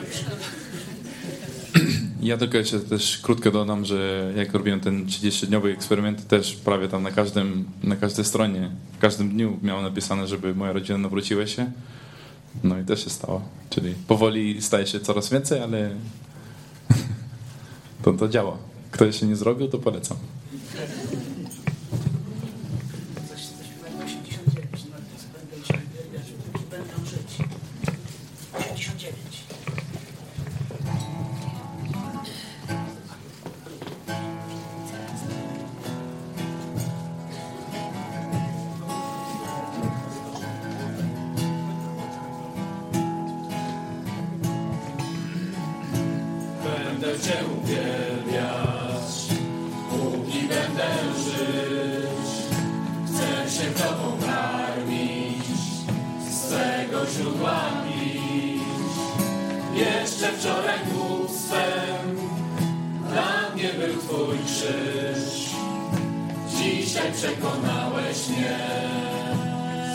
89. 0.00 0.42
Ja 2.22 2.36
tylko 2.36 2.58
jeszcze 2.58 2.80
też 2.80 3.18
krótko 3.18 3.50
dodam, 3.50 3.84
że 3.84 4.32
jak 4.36 4.52
robiłem 4.52 4.80
ten 4.80 5.06
30-dniowy 5.06 5.72
eksperyment, 5.72 6.28
też 6.28 6.54
prawie 6.54 6.88
tam 6.88 7.02
na 7.02 7.10
każdym, 7.10 7.64
na 7.82 7.96
każdej 7.96 8.24
stronie, 8.24 8.70
w 8.92 8.98
każdym 8.98 9.30
dniu 9.30 9.58
miałem 9.62 9.84
napisane, 9.84 10.26
żeby 10.26 10.54
moja 10.54 10.72
rodzina 10.72 10.98
nawróciła 10.98 11.46
się. 11.46 11.72
No 12.64 12.78
i 12.78 12.84
też 12.84 13.04
się 13.04 13.10
stało. 13.10 13.42
Czyli 13.70 13.94
powoli 14.06 14.62
staje 14.62 14.86
się 14.86 15.00
coraz 15.00 15.30
więcej, 15.30 15.60
ale 15.60 15.90
to, 18.02 18.12
to 18.12 18.28
działa. 18.28 18.58
Kto 18.90 19.04
jeszcze 19.04 19.26
nie 19.26 19.36
zrobił, 19.36 19.68
to 19.68 19.78
polecam. 19.78 20.16
Twój 64.12 64.38
krzyż. 64.46 65.50
Dzisiaj 66.58 67.12
przekonałeś 67.12 68.28
mnie 68.28 68.58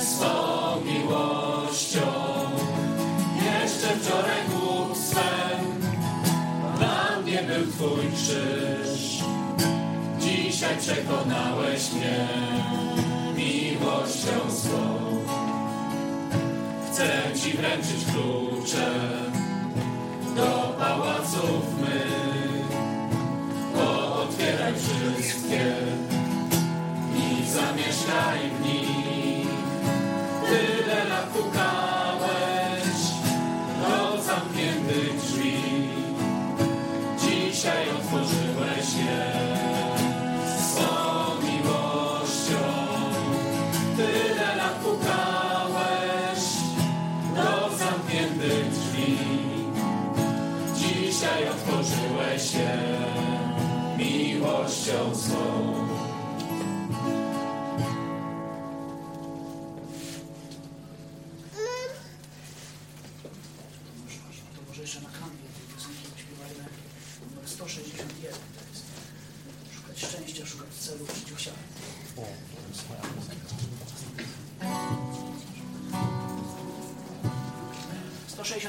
swą 0.01 0.81
miłością. 0.85 2.01
Jeszcze 3.45 3.87
wczoraj 3.87 4.41
głupstwem 4.49 5.59
dla 6.77 7.19
mnie 7.21 7.43
był 7.43 7.71
Twój 7.71 8.11
krzyż. 8.15 9.23
Dzisiaj 10.19 10.77
przekonałeś 10.77 11.91
mnie 11.91 12.27
miłością 13.35 14.51
swą. 14.51 14.97
Chcę 16.91 17.21
Ci 17.43 17.57
wręczyć 17.57 18.05
klucze 18.13 18.91
do 20.35 20.75
pałaców 20.79 21.79
mych. 21.81 22.26
Zamieszkaj 27.57 28.39
w 28.49 28.65
nich. 28.65 28.86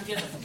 get 0.08 0.37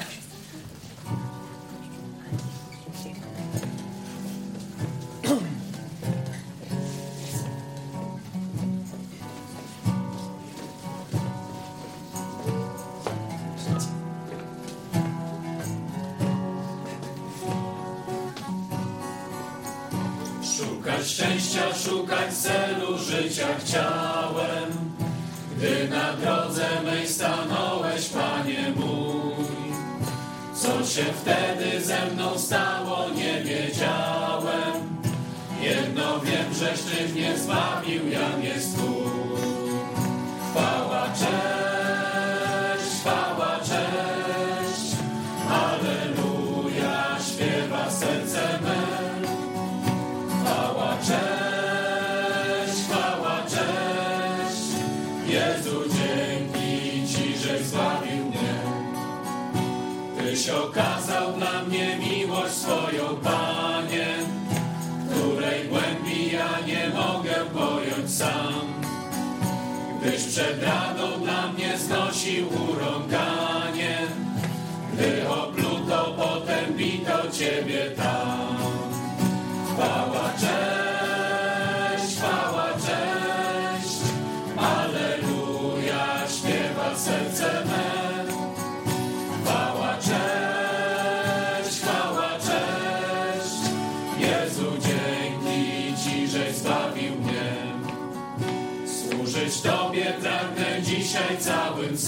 się 30.94 31.04
wtedy 31.04 31.82
ze 31.82 32.06
mną 32.06 32.40
stało, 32.40 33.10
nie 33.16 33.44
wiedziałem. 33.44 34.98
Jedno 35.62 36.20
wiem, 36.20 36.54
żeś 36.54 36.82
Ty 36.82 37.14
mnie 37.14 37.38
zbawił, 37.38 38.10
ja 38.10 38.38
nie 38.38 38.62
przed 70.34 70.64
radą 70.64 71.22
dla 71.24 71.52
mnie 71.52 71.78
znosił 71.78 72.48
urąganie, 72.48 73.98
gdy 74.94 75.30
opluto, 75.30 76.14
potem 76.18 76.74
bito 76.74 77.32
Ciebie 77.32 77.92
tam. 77.98 78.58
Chwała, 79.74 80.34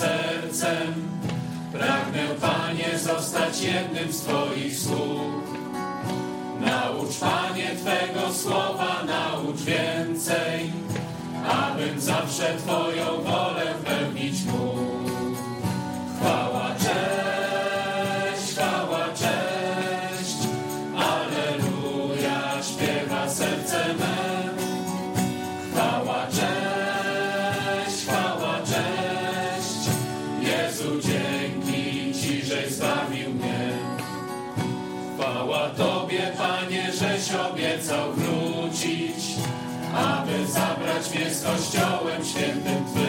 sercem. 0.05 0.93
Pragnę, 1.71 2.23
Panie, 2.41 2.99
zostać 2.99 3.61
jednym 3.61 4.13
z 4.13 4.21
Twoich 4.21 4.79
sług. 4.79 5.43
Naucz, 6.59 7.15
Panie, 7.19 7.69
Twego 7.75 8.33
słowa, 8.33 9.03
naucz 9.05 9.61
więcej, 9.61 10.71
abym 11.49 12.01
zawsze 12.01 12.55
Twoją 12.57 13.21
wolę 13.23 13.73
pełnić 13.85 14.45
mógł. 14.45 14.74
Kościołem 41.45 42.25
świętym 42.25 42.85
Twym. 42.85 43.04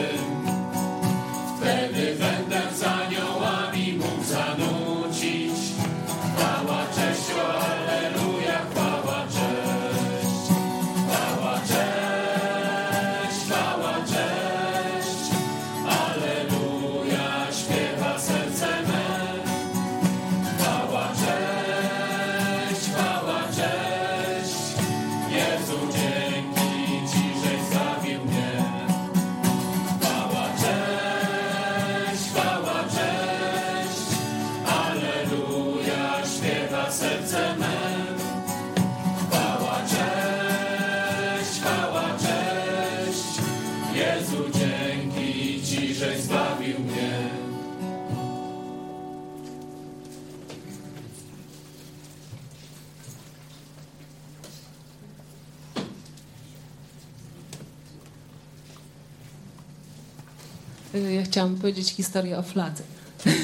Ja 61.15 61.23
chciałam 61.23 61.57
powiedzieć 61.57 61.91
historię 61.91 62.39
o 62.39 62.43
fladze. 62.43 62.83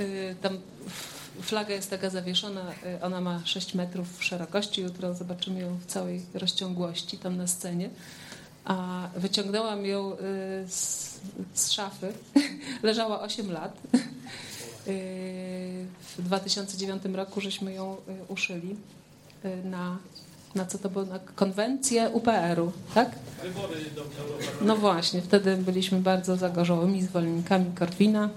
Y, 0.00 0.36
Tam 0.42 0.58
flaga 1.42 1.74
jest 1.74 1.90
taka 1.90 2.10
zawieszona, 2.10 2.72
y, 2.72 3.02
ona 3.02 3.20
ma 3.20 3.40
6 3.44 3.74
metrów 3.74 4.24
szerokości, 4.24 4.82
jutro 4.82 5.14
zobaczymy 5.14 5.60
ją 5.60 5.76
w 5.76 5.86
całej 5.86 6.22
rozciągłości 6.34 7.18
tam 7.18 7.36
na 7.36 7.46
scenie. 7.46 7.90
A 8.64 9.08
wyciągnęłam 9.16 9.86
ją 9.86 10.12
y, 10.12 10.16
z, 10.68 11.20
z 11.54 11.70
szafy, 11.70 12.12
leżała 12.82 13.20
8 13.20 13.52
lat. 13.52 13.78
Y, 14.88 15.86
W 16.18 16.22
2009 16.22 17.02
roku 17.14 17.40
żeśmy 17.40 17.72
ją 17.72 17.96
y, 17.96 18.24
uszyli 18.28 18.76
y, 19.44 19.64
na, 19.64 19.98
na 20.56 20.66
co 20.66 20.78
to 20.78 20.90
było, 20.90 21.04
na 21.04 21.18
konwencję 21.18 22.08
UPR-u, 22.08 22.72
tak? 22.94 23.10
Do. 23.94 24.66
No 24.66 24.76
właśnie, 24.76 25.22
wtedy 25.22 25.56
byliśmy 25.56 26.00
bardzo 26.00 26.36
zagorzałymi 26.36 27.02
zwolennikami 27.02 27.66
Korwina. 27.74 28.30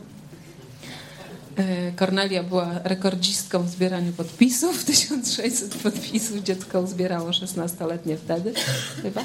E, 1.55 1.91
Kornelia 1.91 2.43
była 2.43 2.80
rekordzistką 2.84 3.63
w 3.63 3.70
zbieraniu 3.70 4.13
podpisów. 4.13 4.84
1600 4.86 5.76
podpisów 5.76 6.43
dziecko 6.43 6.88
zbierało 6.88 7.30
16-letnie 7.30 8.17
wtedy 8.17 8.53
chyba. 9.01 9.22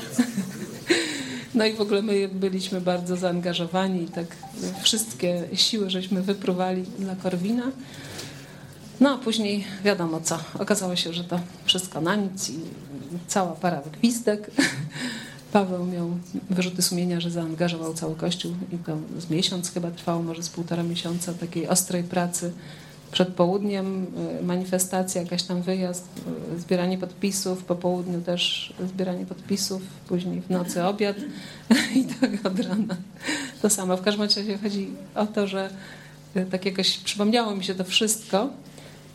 No 1.55 1.67
i 1.67 1.73
w 1.73 1.81
ogóle 1.81 2.03
my 2.03 2.29
byliśmy 2.29 2.81
bardzo 2.81 3.17
zaangażowani 3.17 4.03
i 4.03 4.09
tak 4.09 4.27
wszystkie 4.83 5.45
siły 5.55 5.91
żeśmy 5.91 6.23
wyprówali 6.23 6.83
dla 6.99 7.17
Korwina. 7.17 7.71
No 9.01 9.15
a 9.15 9.19
później 9.19 9.65
wiadomo 9.85 10.21
co. 10.21 10.39
Okazało 10.59 10.97
się, 10.97 11.13
że 11.13 11.25
to 11.25 11.41
wszystko 11.65 12.01
na 12.01 12.17
nic 12.17 12.51
i 12.51 12.59
cała 13.27 13.53
para 13.53 13.83
gwizdek. 13.93 14.51
Paweł 15.53 15.87
miał 15.87 16.11
wyrzuty 16.51 16.83
sumienia, 16.83 17.21
że 17.21 17.31
zaangażował 17.31 17.95
cały 17.95 18.17
kościół 18.17 18.53
i 18.73 18.79
to 18.79 18.97
z 19.19 19.31
miesiąc 19.31 19.73
chyba 19.73 19.91
trwało, 19.91 20.23
może 20.23 20.43
z 20.43 20.49
półtora 20.49 20.83
miesiąca 20.83 21.35
takiej 21.35 21.69
ostrej 21.69 22.03
pracy. 22.03 22.53
Przed 23.13 23.29
południem 23.29 24.07
y, 24.41 24.45
manifestacja, 24.45 25.23
jakaś 25.23 25.43
tam 25.43 25.63
wyjazd, 25.63 26.09
y, 26.57 26.61
zbieranie 26.61 26.99
podpisów, 26.99 27.65
po 27.65 27.75
południu 27.75 28.21
też 28.21 28.75
zbieranie 28.87 29.27
podpisów, 29.27 29.83
później 30.09 30.41
w 30.41 30.51
nocy 30.51 30.85
obiad 30.85 31.17
i 32.01 32.05
tak 32.05 32.47
od 32.47 32.61
rana. 32.61 32.97
To 33.63 33.71
samo. 33.71 33.97
W 33.97 34.03
każdym 34.03 34.23
razie 34.23 34.59
chodzi 34.59 34.89
o 35.15 35.27
to, 35.27 35.47
że 35.47 35.71
y, 36.37 36.47
tak 36.51 36.67
jakoś 36.67 36.99
przypomniało 36.99 37.57
mi 37.57 37.65
się 37.65 37.75
to 37.75 37.85
wszystko, 37.85 38.51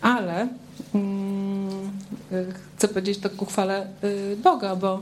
ale 0.02 0.48
mm, 0.94 1.49
chcę 2.78 2.88
powiedzieć 2.88 3.18
to 3.18 3.30
ku 3.30 3.46
chwale 3.46 3.88
y, 4.04 4.38
Boga, 4.44 4.76
bo 4.76 5.02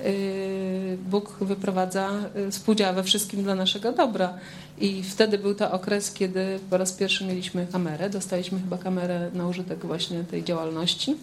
y, 0.00 0.98
Bóg 1.10 1.36
wyprowadza 1.40 2.10
y, 2.36 2.50
współdziała 2.50 2.92
we 2.92 3.02
wszystkim 3.02 3.42
dla 3.42 3.54
naszego 3.54 3.92
dobra. 3.92 4.38
I 4.78 5.02
wtedy 5.02 5.38
był 5.38 5.54
to 5.54 5.72
okres, 5.72 6.12
kiedy 6.12 6.58
po 6.70 6.76
raz 6.76 6.92
pierwszy 6.92 7.24
mieliśmy 7.24 7.66
kamerę. 7.72 8.10
Dostaliśmy 8.10 8.60
chyba 8.60 8.78
kamerę 8.78 9.30
na 9.34 9.48
użytek 9.48 9.86
właśnie 9.86 10.24
tej 10.24 10.44
działalności. 10.44 11.16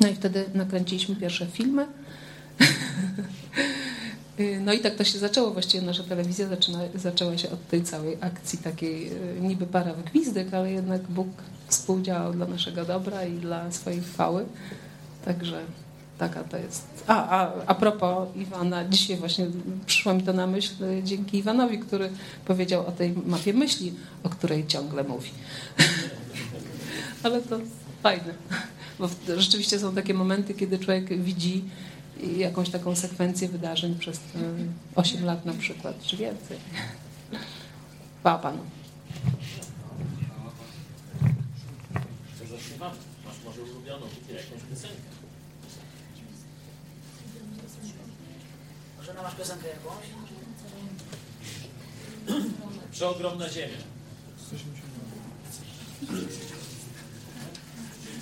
No 0.00 0.08
i 0.08 0.14
wtedy 0.14 0.44
nakręciliśmy 0.54 1.16
pierwsze 1.16 1.46
filmy. 1.46 1.86
Y, 4.40 4.60
No 4.60 4.72
i 4.72 4.78
tak 4.78 4.94
to 4.94 5.04
się 5.04 5.18
zaczęło. 5.18 5.50
Właściwie 5.50 5.86
nasza 5.86 6.02
telewizja 6.02 6.48
zaczyna, 6.48 6.78
zaczęła 6.94 7.38
się 7.38 7.50
od 7.50 7.68
tej 7.68 7.82
całej 7.82 8.16
akcji 8.20 8.58
takiej 8.58 9.12
y, 9.12 9.40
niby 9.40 9.66
para 9.66 9.94
w 9.94 10.02
gwizdek, 10.02 10.54
ale 10.54 10.72
jednak 10.72 11.02
Bóg 11.02 11.28
współdziałał 11.68 12.32
dla 12.32 12.46
naszego 12.46 12.84
dobra 12.84 13.24
i 13.24 13.32
dla 13.32 13.72
swojej 13.72 14.00
chwały. 14.00 14.46
Także 15.24 15.60
taka 16.18 16.44
to 16.44 16.56
jest. 16.56 16.86
A, 17.06 17.28
a, 17.28 17.52
a 17.66 17.74
propos 17.74 18.28
Iwana, 18.36 18.84
dzisiaj 18.84 19.16
właśnie 19.16 19.46
przyszło 19.86 20.14
mi 20.14 20.22
to 20.22 20.32
na 20.32 20.46
myśl 20.46 20.84
y, 20.84 21.02
dzięki 21.04 21.38
Iwanowi, 21.38 21.78
który 21.78 22.10
powiedział 22.44 22.86
o 22.86 22.92
tej 22.92 23.14
mapie 23.26 23.52
myśli, 23.52 23.94
o 24.22 24.28
której 24.28 24.66
ciągle 24.66 25.04
mówi. 25.04 25.30
Ale 27.22 27.42
to 27.42 27.58
fajne, 28.02 28.34
bo 28.98 29.08
rzeczywiście 29.36 29.78
są 29.78 29.94
takie 29.94 30.14
momenty, 30.14 30.54
kiedy 30.54 30.78
człowiek 30.78 31.22
widzi 31.22 31.64
jakąś 32.20 32.70
taką 32.70 32.96
sekwencję 32.96 33.48
wydarzeń 33.48 33.98
przez 33.98 34.16
y, 34.16 34.20
8 34.94 35.24
lat 35.24 35.44
na 35.44 35.52
przykład, 35.52 36.02
czy 36.02 36.16
więcej. 36.16 36.58
Chwała 38.20 38.38
Panu. 38.38 38.58
Co 42.38 42.46
zaśpiewamy? 42.46 42.96
Masz 43.24 43.36
może 43.44 43.62
ulubioną 43.62 44.06
tutaj 44.06 44.36
jakąś 44.36 44.62
piosenkę? 44.70 45.08
Może 48.98 49.14
masz 49.14 49.34
piosenkę 49.34 49.68
jakąś? 49.68 50.06
Przeogromna 52.92 53.48
ziemia. 53.48 53.78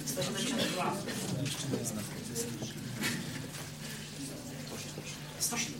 172. 0.06 2.75
страшно. 5.46 5.75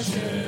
Przeogromna 0.00 0.39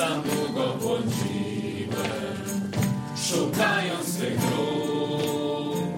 Sam 0.00 0.22
długo 0.22 0.74
błądziłem, 0.80 1.90
szukając 3.28 4.18
tych 4.18 4.38
dróg. 4.38 5.88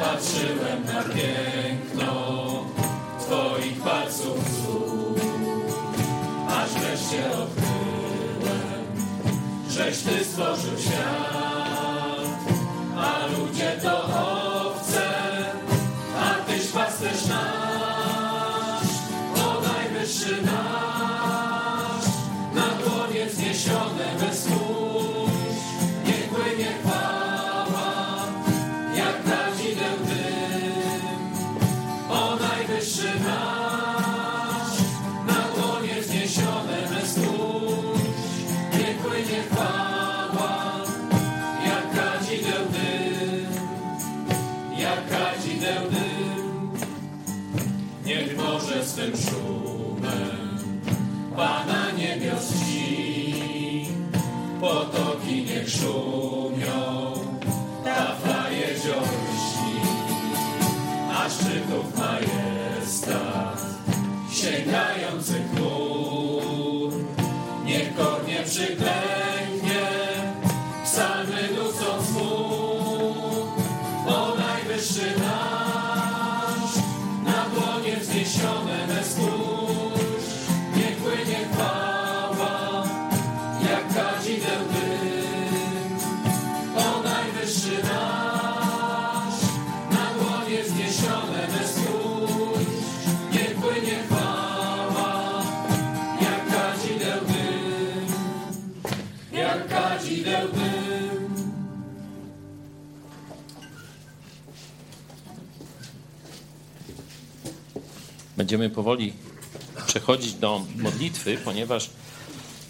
Patrzyłem 0.00 0.84
na 0.84 1.02
piękno 1.02 2.12
Twoich 3.20 3.82
palców 3.82 4.38
słów, 4.48 5.20
aż 6.48 6.70
wreszcie 6.70 7.26
odkryłem, 7.26 8.86
żeś 9.70 9.98
Ty 9.98 10.24
stworzył 10.24 10.78
świat, 10.78 12.38
a 12.96 13.26
ludzie 13.26 13.72
to 13.82 14.35
Potoki 54.60 55.44
niech 55.44 55.68
szumią, 55.68 57.12
tafla 57.84 58.50
jezior 58.50 59.08
a 61.16 61.28
szczytów 61.30 61.98
majestat 61.98 62.25
Będziemy 108.46 108.70
powoli 108.70 109.12
przechodzić 109.86 110.34
do 110.34 110.62
modlitwy, 110.76 111.38
ponieważ 111.44 111.90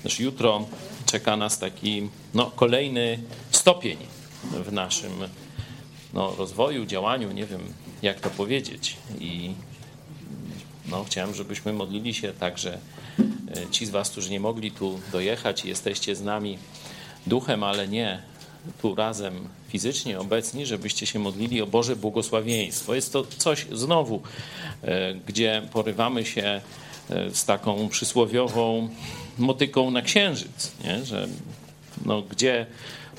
też 0.02 0.20
jutro 0.20 0.66
czeka 1.06 1.36
nas 1.36 1.58
taki 1.58 2.08
no, 2.34 2.50
kolejny 2.50 3.18
stopień 3.50 3.98
w 4.64 4.72
naszym 4.72 5.12
no, 6.14 6.34
rozwoju, 6.36 6.86
działaniu, 6.86 7.32
nie 7.32 7.46
wiem 7.46 7.60
jak 8.02 8.20
to 8.20 8.30
powiedzieć. 8.30 8.96
I 9.20 9.54
no, 10.86 11.04
chciałem, 11.04 11.34
żebyśmy 11.34 11.72
modlili 11.72 12.14
się 12.14 12.32
także 12.32 12.78
e, 13.18 13.70
ci 13.70 13.86
z 13.86 13.90
Was, 13.90 14.10
którzy 14.10 14.30
nie 14.30 14.40
mogli 14.40 14.70
tu 14.70 15.00
dojechać 15.12 15.64
jesteście 15.64 16.16
z 16.16 16.22
nami 16.22 16.58
duchem, 17.26 17.62
ale 17.62 17.88
nie 17.88 18.22
tu 18.82 18.94
razem 18.94 19.48
fizycznie 19.68 20.20
obecni, 20.20 20.66
żebyście 20.66 21.06
się 21.06 21.18
modlili 21.18 21.62
o 21.62 21.66
Boże 21.66 21.96
błogosławieństwo. 21.96 22.94
Jest 22.94 23.12
to 23.12 23.26
coś 23.38 23.66
znowu, 23.72 24.22
e, 24.82 25.14
gdzie 25.14 25.62
porywamy 25.72 26.26
się 26.26 26.60
e, 27.10 27.30
z 27.30 27.44
taką 27.44 27.88
przysłowiową 27.88 28.88
motyką 29.38 29.90
na 29.90 30.02
księżyc, 30.02 30.72
nie? 30.84 31.04
że 31.04 31.28
no, 32.04 32.22
gdzie 32.22 32.66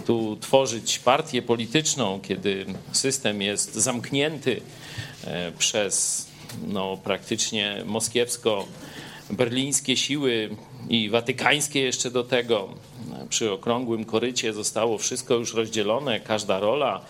tu 0.06 0.38
tworzyć 0.42 1.00
partię 1.00 1.42
polityczną, 1.42 2.20
kiedy 2.24 2.66
system 2.92 3.42
jest 3.42 3.76
zamknięty 3.76 4.62
e, 5.24 5.52
przez 5.52 6.28
no, 6.68 6.98
praktycznie 6.98 7.84
moskiewsko-berlińskie 7.86 9.96
siły 9.96 10.50
i 10.90 11.10
watykańskie 11.10 11.82
jeszcze 11.82 12.12
do 12.12 12.24
tego. 12.24 12.70
Przy 13.30 13.52
okrągłym 13.52 14.06
korycie 14.06 14.54
zostało 14.54 14.98
wszystko 14.98 15.34
już 15.34 15.54
rozdzielone, 15.54 16.20
każda 16.20 16.60
rola. 16.60 17.02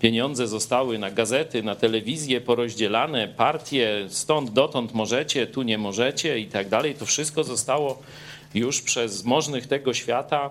Pieniądze 0.00 0.48
zostały 0.48 0.98
na 0.98 1.10
gazety, 1.10 1.62
na 1.62 1.74
telewizję 1.74 2.40
porozdzielane, 2.40 3.28
partie 3.28 4.06
stąd 4.08 4.50
dotąd 4.50 4.94
możecie, 4.94 5.46
tu 5.46 5.62
nie 5.62 5.78
możecie 5.78 6.38
i 6.38 6.46
tak 6.46 6.68
dalej. 6.68 6.94
To 6.94 7.06
wszystko 7.06 7.44
zostało 7.44 7.98
już 8.56 8.82
przez 8.82 9.24
możnych 9.24 9.66
tego 9.66 9.94
świata 9.94 10.50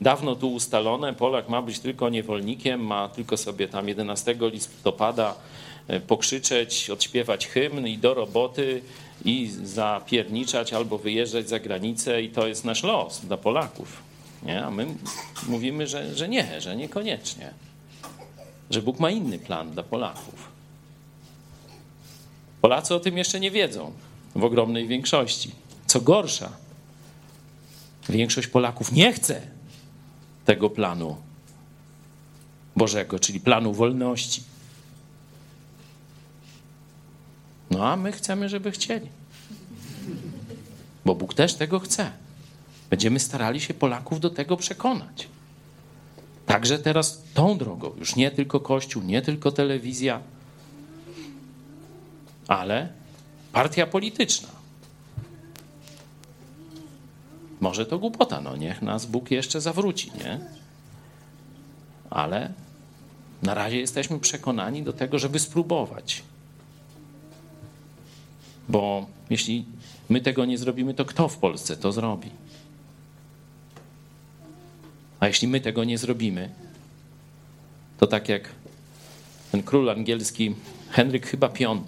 dawno 0.00 0.36
tu 0.36 0.52
ustalone. 0.52 1.14
Polak 1.14 1.48
ma 1.48 1.62
być 1.62 1.78
tylko 1.78 2.08
niewolnikiem, 2.08 2.80
ma 2.80 3.08
tylko 3.08 3.36
sobie 3.36 3.68
tam 3.68 3.88
11 3.88 4.36
listopada 4.40 5.34
e, 5.88 6.00
pokrzyczeć, 6.00 6.90
odśpiewać 6.90 7.46
hymn 7.46 7.86
i 7.86 7.98
do 7.98 8.14
roboty 8.14 8.82
i 9.24 9.50
zapierniczać 9.64 10.72
albo 10.72 10.98
wyjeżdżać 10.98 11.48
za 11.48 11.58
granicę 11.58 12.22
i 12.22 12.30
to 12.30 12.46
jest 12.46 12.64
nasz 12.64 12.82
los 12.82 13.20
dla 13.20 13.36
Polaków. 13.36 14.02
Nie? 14.42 14.64
A 14.64 14.70
my 14.70 14.86
mówimy, 15.48 15.86
że, 15.86 16.14
że 16.14 16.28
nie, 16.28 16.60
że 16.60 16.76
niekoniecznie. 16.76 17.50
Że 18.70 18.82
Bóg 18.82 19.00
ma 19.00 19.10
inny 19.10 19.38
plan 19.38 19.70
dla 19.70 19.82
Polaków. 19.82 20.48
Polacy 22.60 22.94
o 22.94 23.00
tym 23.00 23.18
jeszcze 23.18 23.40
nie 23.40 23.50
wiedzą 23.50 23.92
w 24.36 24.44
ogromnej 24.44 24.88
większości. 24.88 25.50
Co 25.86 26.00
gorsza, 26.00 26.63
większość 28.08 28.48
Polaków 28.48 28.92
nie 28.92 29.12
chce 29.12 29.40
tego 30.44 30.70
planu 30.70 31.16
Bożego, 32.76 33.18
czyli 33.18 33.40
planu 33.40 33.72
wolności. 33.72 34.42
No 37.70 37.88
a 37.88 37.96
my 37.96 38.12
chcemy, 38.12 38.48
żeby 38.48 38.70
chcieli. 38.70 39.08
Bo 41.04 41.14
Bóg 41.14 41.34
też 41.34 41.54
tego 41.54 41.80
chce. 41.80 42.10
Będziemy 42.90 43.20
starali 43.20 43.60
się 43.60 43.74
Polaków 43.74 44.20
do 44.20 44.30
tego 44.30 44.56
przekonać. 44.56 45.28
Także 46.46 46.78
teraz 46.78 47.22
tą 47.34 47.58
drogą, 47.58 47.92
już 47.98 48.16
nie 48.16 48.30
tylko 48.30 48.60
Kościół, 48.60 49.02
nie 49.02 49.22
tylko 49.22 49.52
telewizja, 49.52 50.20
ale 52.48 52.88
partia 53.52 53.86
polityczna. 53.86 54.48
Może 57.64 57.86
to 57.86 57.98
głupota, 57.98 58.40
no 58.40 58.56
niech 58.56 58.82
nas 58.82 59.06
Bóg 59.06 59.30
jeszcze 59.30 59.60
zawróci, 59.60 60.12
nie? 60.18 60.40
Ale 62.10 62.52
na 63.42 63.54
razie 63.54 63.78
jesteśmy 63.78 64.20
przekonani 64.20 64.82
do 64.82 64.92
tego, 64.92 65.18
żeby 65.18 65.38
spróbować. 65.38 66.22
Bo 68.68 69.06
jeśli 69.30 69.64
my 70.08 70.20
tego 70.20 70.44
nie 70.44 70.58
zrobimy, 70.58 70.94
to 70.94 71.04
kto 71.04 71.28
w 71.28 71.38
Polsce 71.38 71.76
to 71.76 71.92
zrobi? 71.92 72.30
A 75.20 75.26
jeśli 75.26 75.48
my 75.48 75.60
tego 75.60 75.84
nie 75.84 75.98
zrobimy, 75.98 76.50
to 77.98 78.06
tak 78.06 78.28
jak 78.28 78.48
ten 79.52 79.62
król 79.62 79.90
angielski 79.90 80.54
Henryk 80.90 81.26
chyba 81.26 81.48
V, 81.48 81.84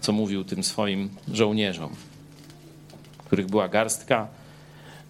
co 0.00 0.12
mówił 0.12 0.44
tym 0.44 0.64
swoim 0.64 1.10
żołnierzom, 1.32 1.96
których 3.34 3.50
była 3.50 3.68
garstka, 3.68 4.28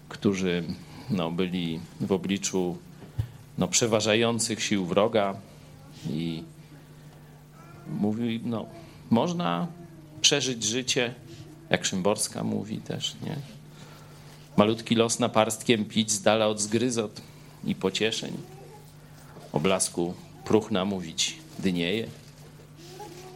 którzy 0.09 0.63
no, 1.09 1.31
byli 1.31 1.79
w 2.01 2.11
obliczu 2.11 2.77
no, 3.57 3.67
przeważających 3.67 4.63
sił 4.63 4.85
wroga 4.85 5.35
i 6.09 6.43
mówił, 7.87 8.39
no, 8.43 8.65
można 9.09 9.67
przeżyć 10.21 10.63
życie, 10.63 11.13
jak 11.69 11.85
Szymborska 11.85 12.43
mówi 12.43 12.77
też, 12.77 13.15
nie? 13.21 13.35
Malutki 14.57 14.95
los 14.95 15.19
naparstkiem 15.19 15.85
pić 15.85 16.11
z 16.11 16.21
dala 16.21 16.47
od 16.47 16.61
zgryzot 16.61 17.21
i 17.63 17.75
pocieszeń. 17.75 18.37
O 19.53 19.59
blasku 19.59 20.13
próchna 20.45 20.85
mówić 20.85 21.37
dnieje, 21.59 22.07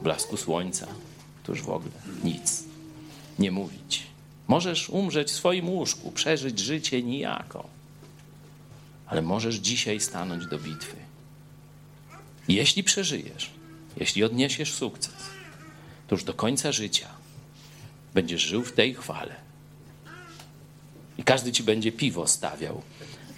blasku 0.03 0.37
słońca, 0.37 0.87
tuż 1.43 1.61
w 1.61 1.69
ogóle 1.69 1.95
nic 2.23 2.63
nie 3.39 3.51
mówić. 3.51 4.08
Możesz 4.49 4.89
umrzeć 4.89 5.27
w 5.27 5.35
swoim 5.35 5.69
łóżku, 5.69 6.11
przeżyć 6.11 6.59
życie 6.59 7.03
nijako, 7.03 7.67
ale 9.07 9.21
możesz 9.21 9.55
dzisiaj 9.55 9.99
stanąć 9.99 10.45
do 10.45 10.59
bitwy. 10.59 10.95
Jeśli 12.47 12.83
przeżyjesz, 12.83 13.51
jeśli 13.97 14.23
odniesiesz 14.23 14.73
sukces, 14.73 15.13
to 16.07 16.15
już 16.15 16.23
do 16.23 16.33
końca 16.33 16.71
życia 16.71 17.07
będziesz 18.13 18.41
żył 18.41 18.63
w 18.63 18.71
tej 18.71 18.93
chwale. 18.93 19.35
I 21.17 21.23
każdy 21.23 21.51
ci 21.51 21.63
będzie 21.63 21.91
piwo 21.91 22.27
stawiał 22.27 22.81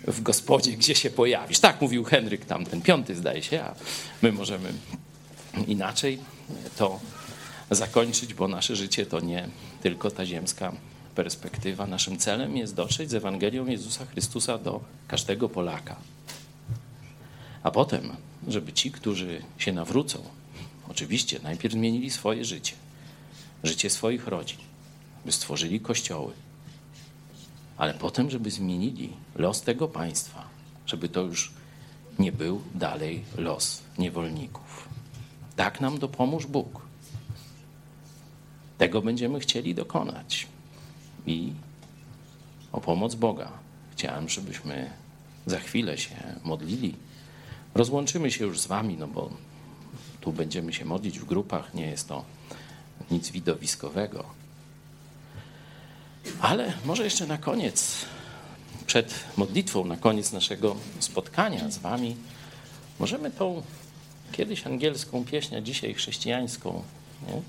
w 0.08 0.22
gospodzie, 0.22 0.72
gdzie 0.72 0.96
się 0.96 1.10
pojawisz. 1.10 1.60
Tak 1.60 1.82
mówił 1.82 2.04
Henryk 2.04 2.46
tamten, 2.46 2.82
piąty 2.82 3.16
zdaje 3.16 3.44
się, 3.44 3.64
a 3.64 3.76
my 4.22 4.32
możemy 4.32 4.74
inaczej 5.68 6.20
to 6.78 7.00
zakończyć, 7.72 8.34
bo 8.34 8.48
nasze 8.48 8.76
życie 8.76 9.06
to 9.06 9.20
nie 9.20 9.50
tylko 9.82 10.12
ta 10.12 10.26
ziemska 10.26 10.74
perspektywa. 11.12 11.88
Naszym 11.88 12.18
celem 12.18 12.58
jest 12.58 12.76
dotrzeć 12.76 13.10
z 13.10 13.14
Ewangelią 13.14 13.66
Jezusa 13.66 14.06
Chrystusa 14.06 14.58
do 14.58 14.82
każdego 15.08 15.50
Polaka. 15.50 15.96
A 17.64 17.72
potem, 17.72 18.16
żeby 18.48 18.74
ci, 18.74 18.92
którzy 18.92 19.42
się 19.58 19.74
nawrócą, 19.74 20.24
oczywiście 20.90 21.40
najpierw 21.44 21.74
zmienili 21.74 22.10
swoje 22.10 22.46
życie, 22.46 22.76
życie 23.64 23.90
swoich 23.90 24.28
rodzin, 24.28 24.58
by 25.26 25.32
stworzyli 25.32 25.80
kościoły, 25.80 26.34
ale 27.78 27.94
potem, 27.94 28.30
żeby 28.30 28.52
zmienili 28.52 29.14
los 29.36 29.62
tego 29.62 29.88
państwa, 29.88 30.48
żeby 30.86 31.10
to 31.10 31.22
już 31.22 31.52
nie 32.20 32.32
był 32.32 32.62
dalej 32.76 33.24
los 33.38 33.82
niewolników. 33.98 34.90
Tak 35.56 35.82
nam 35.82 36.00
dopomóż 36.00 36.46
Bóg. 36.46 36.82
Tego 38.78 39.02
będziemy 39.02 39.40
chcieli 39.40 39.76
dokonać. 39.76 40.48
I 41.26 41.54
o 42.72 42.82
pomoc 42.82 43.16
Boga 43.16 43.52
chciałem, 43.92 44.30
żebyśmy 44.30 44.90
za 45.46 45.60
chwilę 45.60 45.98
się 45.98 46.16
modlili. 46.44 46.96
Rozłączymy 47.76 48.32
się 48.32 48.46
już 48.46 48.60
z 48.60 48.68
Wami, 48.68 48.98
no 48.98 49.08
bo 49.08 49.30
tu 50.22 50.34
będziemy 50.34 50.74
się 50.74 50.86
modlić 50.86 51.20
w 51.20 51.26
grupach, 51.26 51.74
nie 51.74 51.86
jest 51.86 52.08
to 52.08 52.26
nic 53.12 53.30
widowiskowego. 53.30 54.26
Ale 56.42 56.74
może 56.86 57.04
jeszcze 57.04 57.28
na 57.28 57.38
koniec, 57.38 58.06
przed 58.88 59.24
modlitwą, 59.38 59.86
na 59.86 59.98
koniec 59.98 60.32
naszego 60.32 60.76
spotkania 61.00 61.72
z 61.72 61.78
Wami, 61.78 62.16
możemy 63.00 63.32
tą 63.32 63.64
kiedyś 64.32 64.68
angielską 64.68 65.26
pieśń, 65.26 65.56
a 65.56 65.62
dzisiaj 65.62 65.94
chrześcijańską 65.94 66.84
nie? 67.28 67.42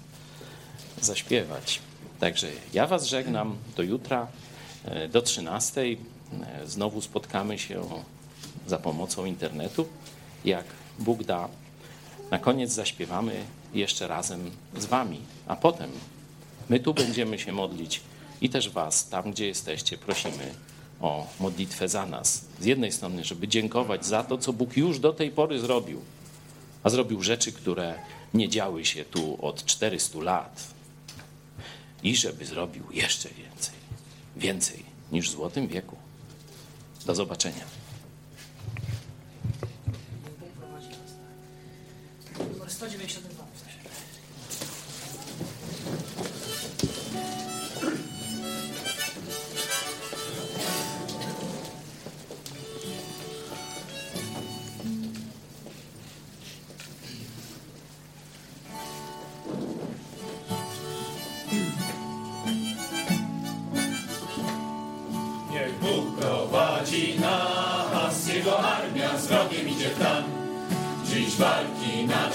zaśpiewać. 1.00 1.80
Także 2.22 2.48
ja 2.72 2.86
Was 2.86 3.06
żegnam 3.06 3.56
do 3.76 3.82
jutra, 3.82 4.26
e, 4.84 5.08
do 5.08 5.22
13. 5.22 5.80
E, 5.82 5.96
Znowu 6.66 7.00
spotkamy 7.00 7.58
się 7.58 7.82
za 8.66 8.78
pomocą 8.78 9.24
internetu, 9.24 9.88
jak 10.44 10.64
Bóg 10.98 11.24
da. 11.24 11.48
Na 12.30 12.38
koniec 12.38 12.72
zaśpiewamy 12.72 13.44
jeszcze 13.74 14.08
razem 14.08 14.50
z 14.78 14.84
Wami, 14.84 15.20
a 15.46 15.56
potem 15.56 15.90
my 16.68 16.80
tu 16.80 16.94
będziemy 16.94 17.38
się 17.38 17.52
modlić 17.52 18.00
i 18.40 18.50
też 18.50 18.70
Was, 18.70 19.08
tam 19.08 19.32
gdzie 19.32 19.46
jesteście, 19.46 19.98
prosimy 19.98 20.54
o 21.00 21.26
modlitwę 21.40 21.88
za 21.88 22.06
nas. 22.06 22.44
Z 22.60 22.64
jednej 22.64 22.92
strony, 22.92 23.24
żeby 23.24 23.48
dziękować 23.48 24.06
za 24.06 24.24
to, 24.24 24.38
co 24.38 24.52
Bóg 24.52 24.76
już 24.76 24.98
do 24.98 25.12
tej 25.12 25.30
pory 25.30 25.60
zrobił, 25.60 26.00
a 26.82 26.90
zrobił 26.90 27.22
rzeczy, 27.22 27.52
które 27.52 27.94
nie 28.34 28.48
działy 28.48 28.84
się 28.84 29.04
tu 29.04 29.46
od 29.46 29.64
400 29.64 30.18
lat. 30.18 30.72
I 32.02 32.16
żeby 32.16 32.46
zrobił 32.46 32.84
jeszcze 32.92 33.28
więcej, 33.28 33.74
więcej 34.36 34.84
niż 35.12 35.28
w 35.28 35.32
Złotym 35.32 35.68
wieku. 35.68 35.96
Do 37.06 37.14
zobaczenia. 37.14 37.64
Numer 42.52 42.70
192. 42.70 43.31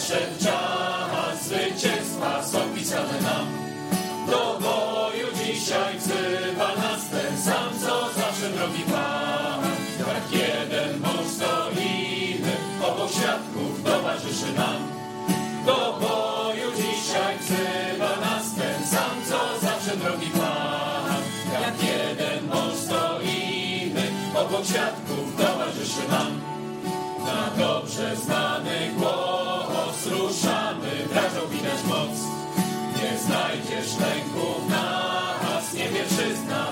nadszedł 0.09 0.43
czas, 0.43 1.43
zwycięstwa 1.43 2.43
są 2.43 2.57
pisane 2.75 3.21
nam. 3.21 3.47
Do 4.27 4.59
boju 4.59 5.27
dzisiaj 5.35 5.97
wzywa 5.99 6.67
nas 6.67 7.09
ten 7.09 7.41
sam, 7.41 7.69
co 7.81 8.21
zawsze 8.21 8.49
drogi 8.49 8.83
Pan. 8.83 9.61
Jak 9.99 10.31
jeden 10.31 10.99
mąż 10.99 11.27
stoimy, 11.27 12.51
obok 12.81 13.11
świadków 13.11 13.83
towarzyszy 13.83 14.53
nam. 14.57 14.79
Do 15.65 15.99
boju 16.01 16.71
dzisiaj 16.75 17.37
wzywa 17.39 18.15
nas 18.15 18.55
ten 18.55 18.87
sam, 18.87 19.15
co 19.29 19.67
zawsze 19.67 19.97
drogi 19.97 20.27
Pan. 20.27 21.21
Jak 21.53 21.83
jeden 21.83 22.47
mąż 22.47 22.73
stoimy, 22.73 24.03
obok 24.35 24.65
świadków 24.65 25.35
towarzyszy 25.37 26.07
nam. 26.09 26.41
Na 27.25 27.65
dobrze 27.65 28.15
znany 28.15 28.56
widać 31.67 31.83
moc. 31.87 32.17
Nie 33.01 33.17
znajdziesz 33.17 33.99
lęku 33.99 34.61
w 34.61 34.69
nas, 34.69 35.73
nie 35.73 35.89
wieczyzna, 35.89 36.67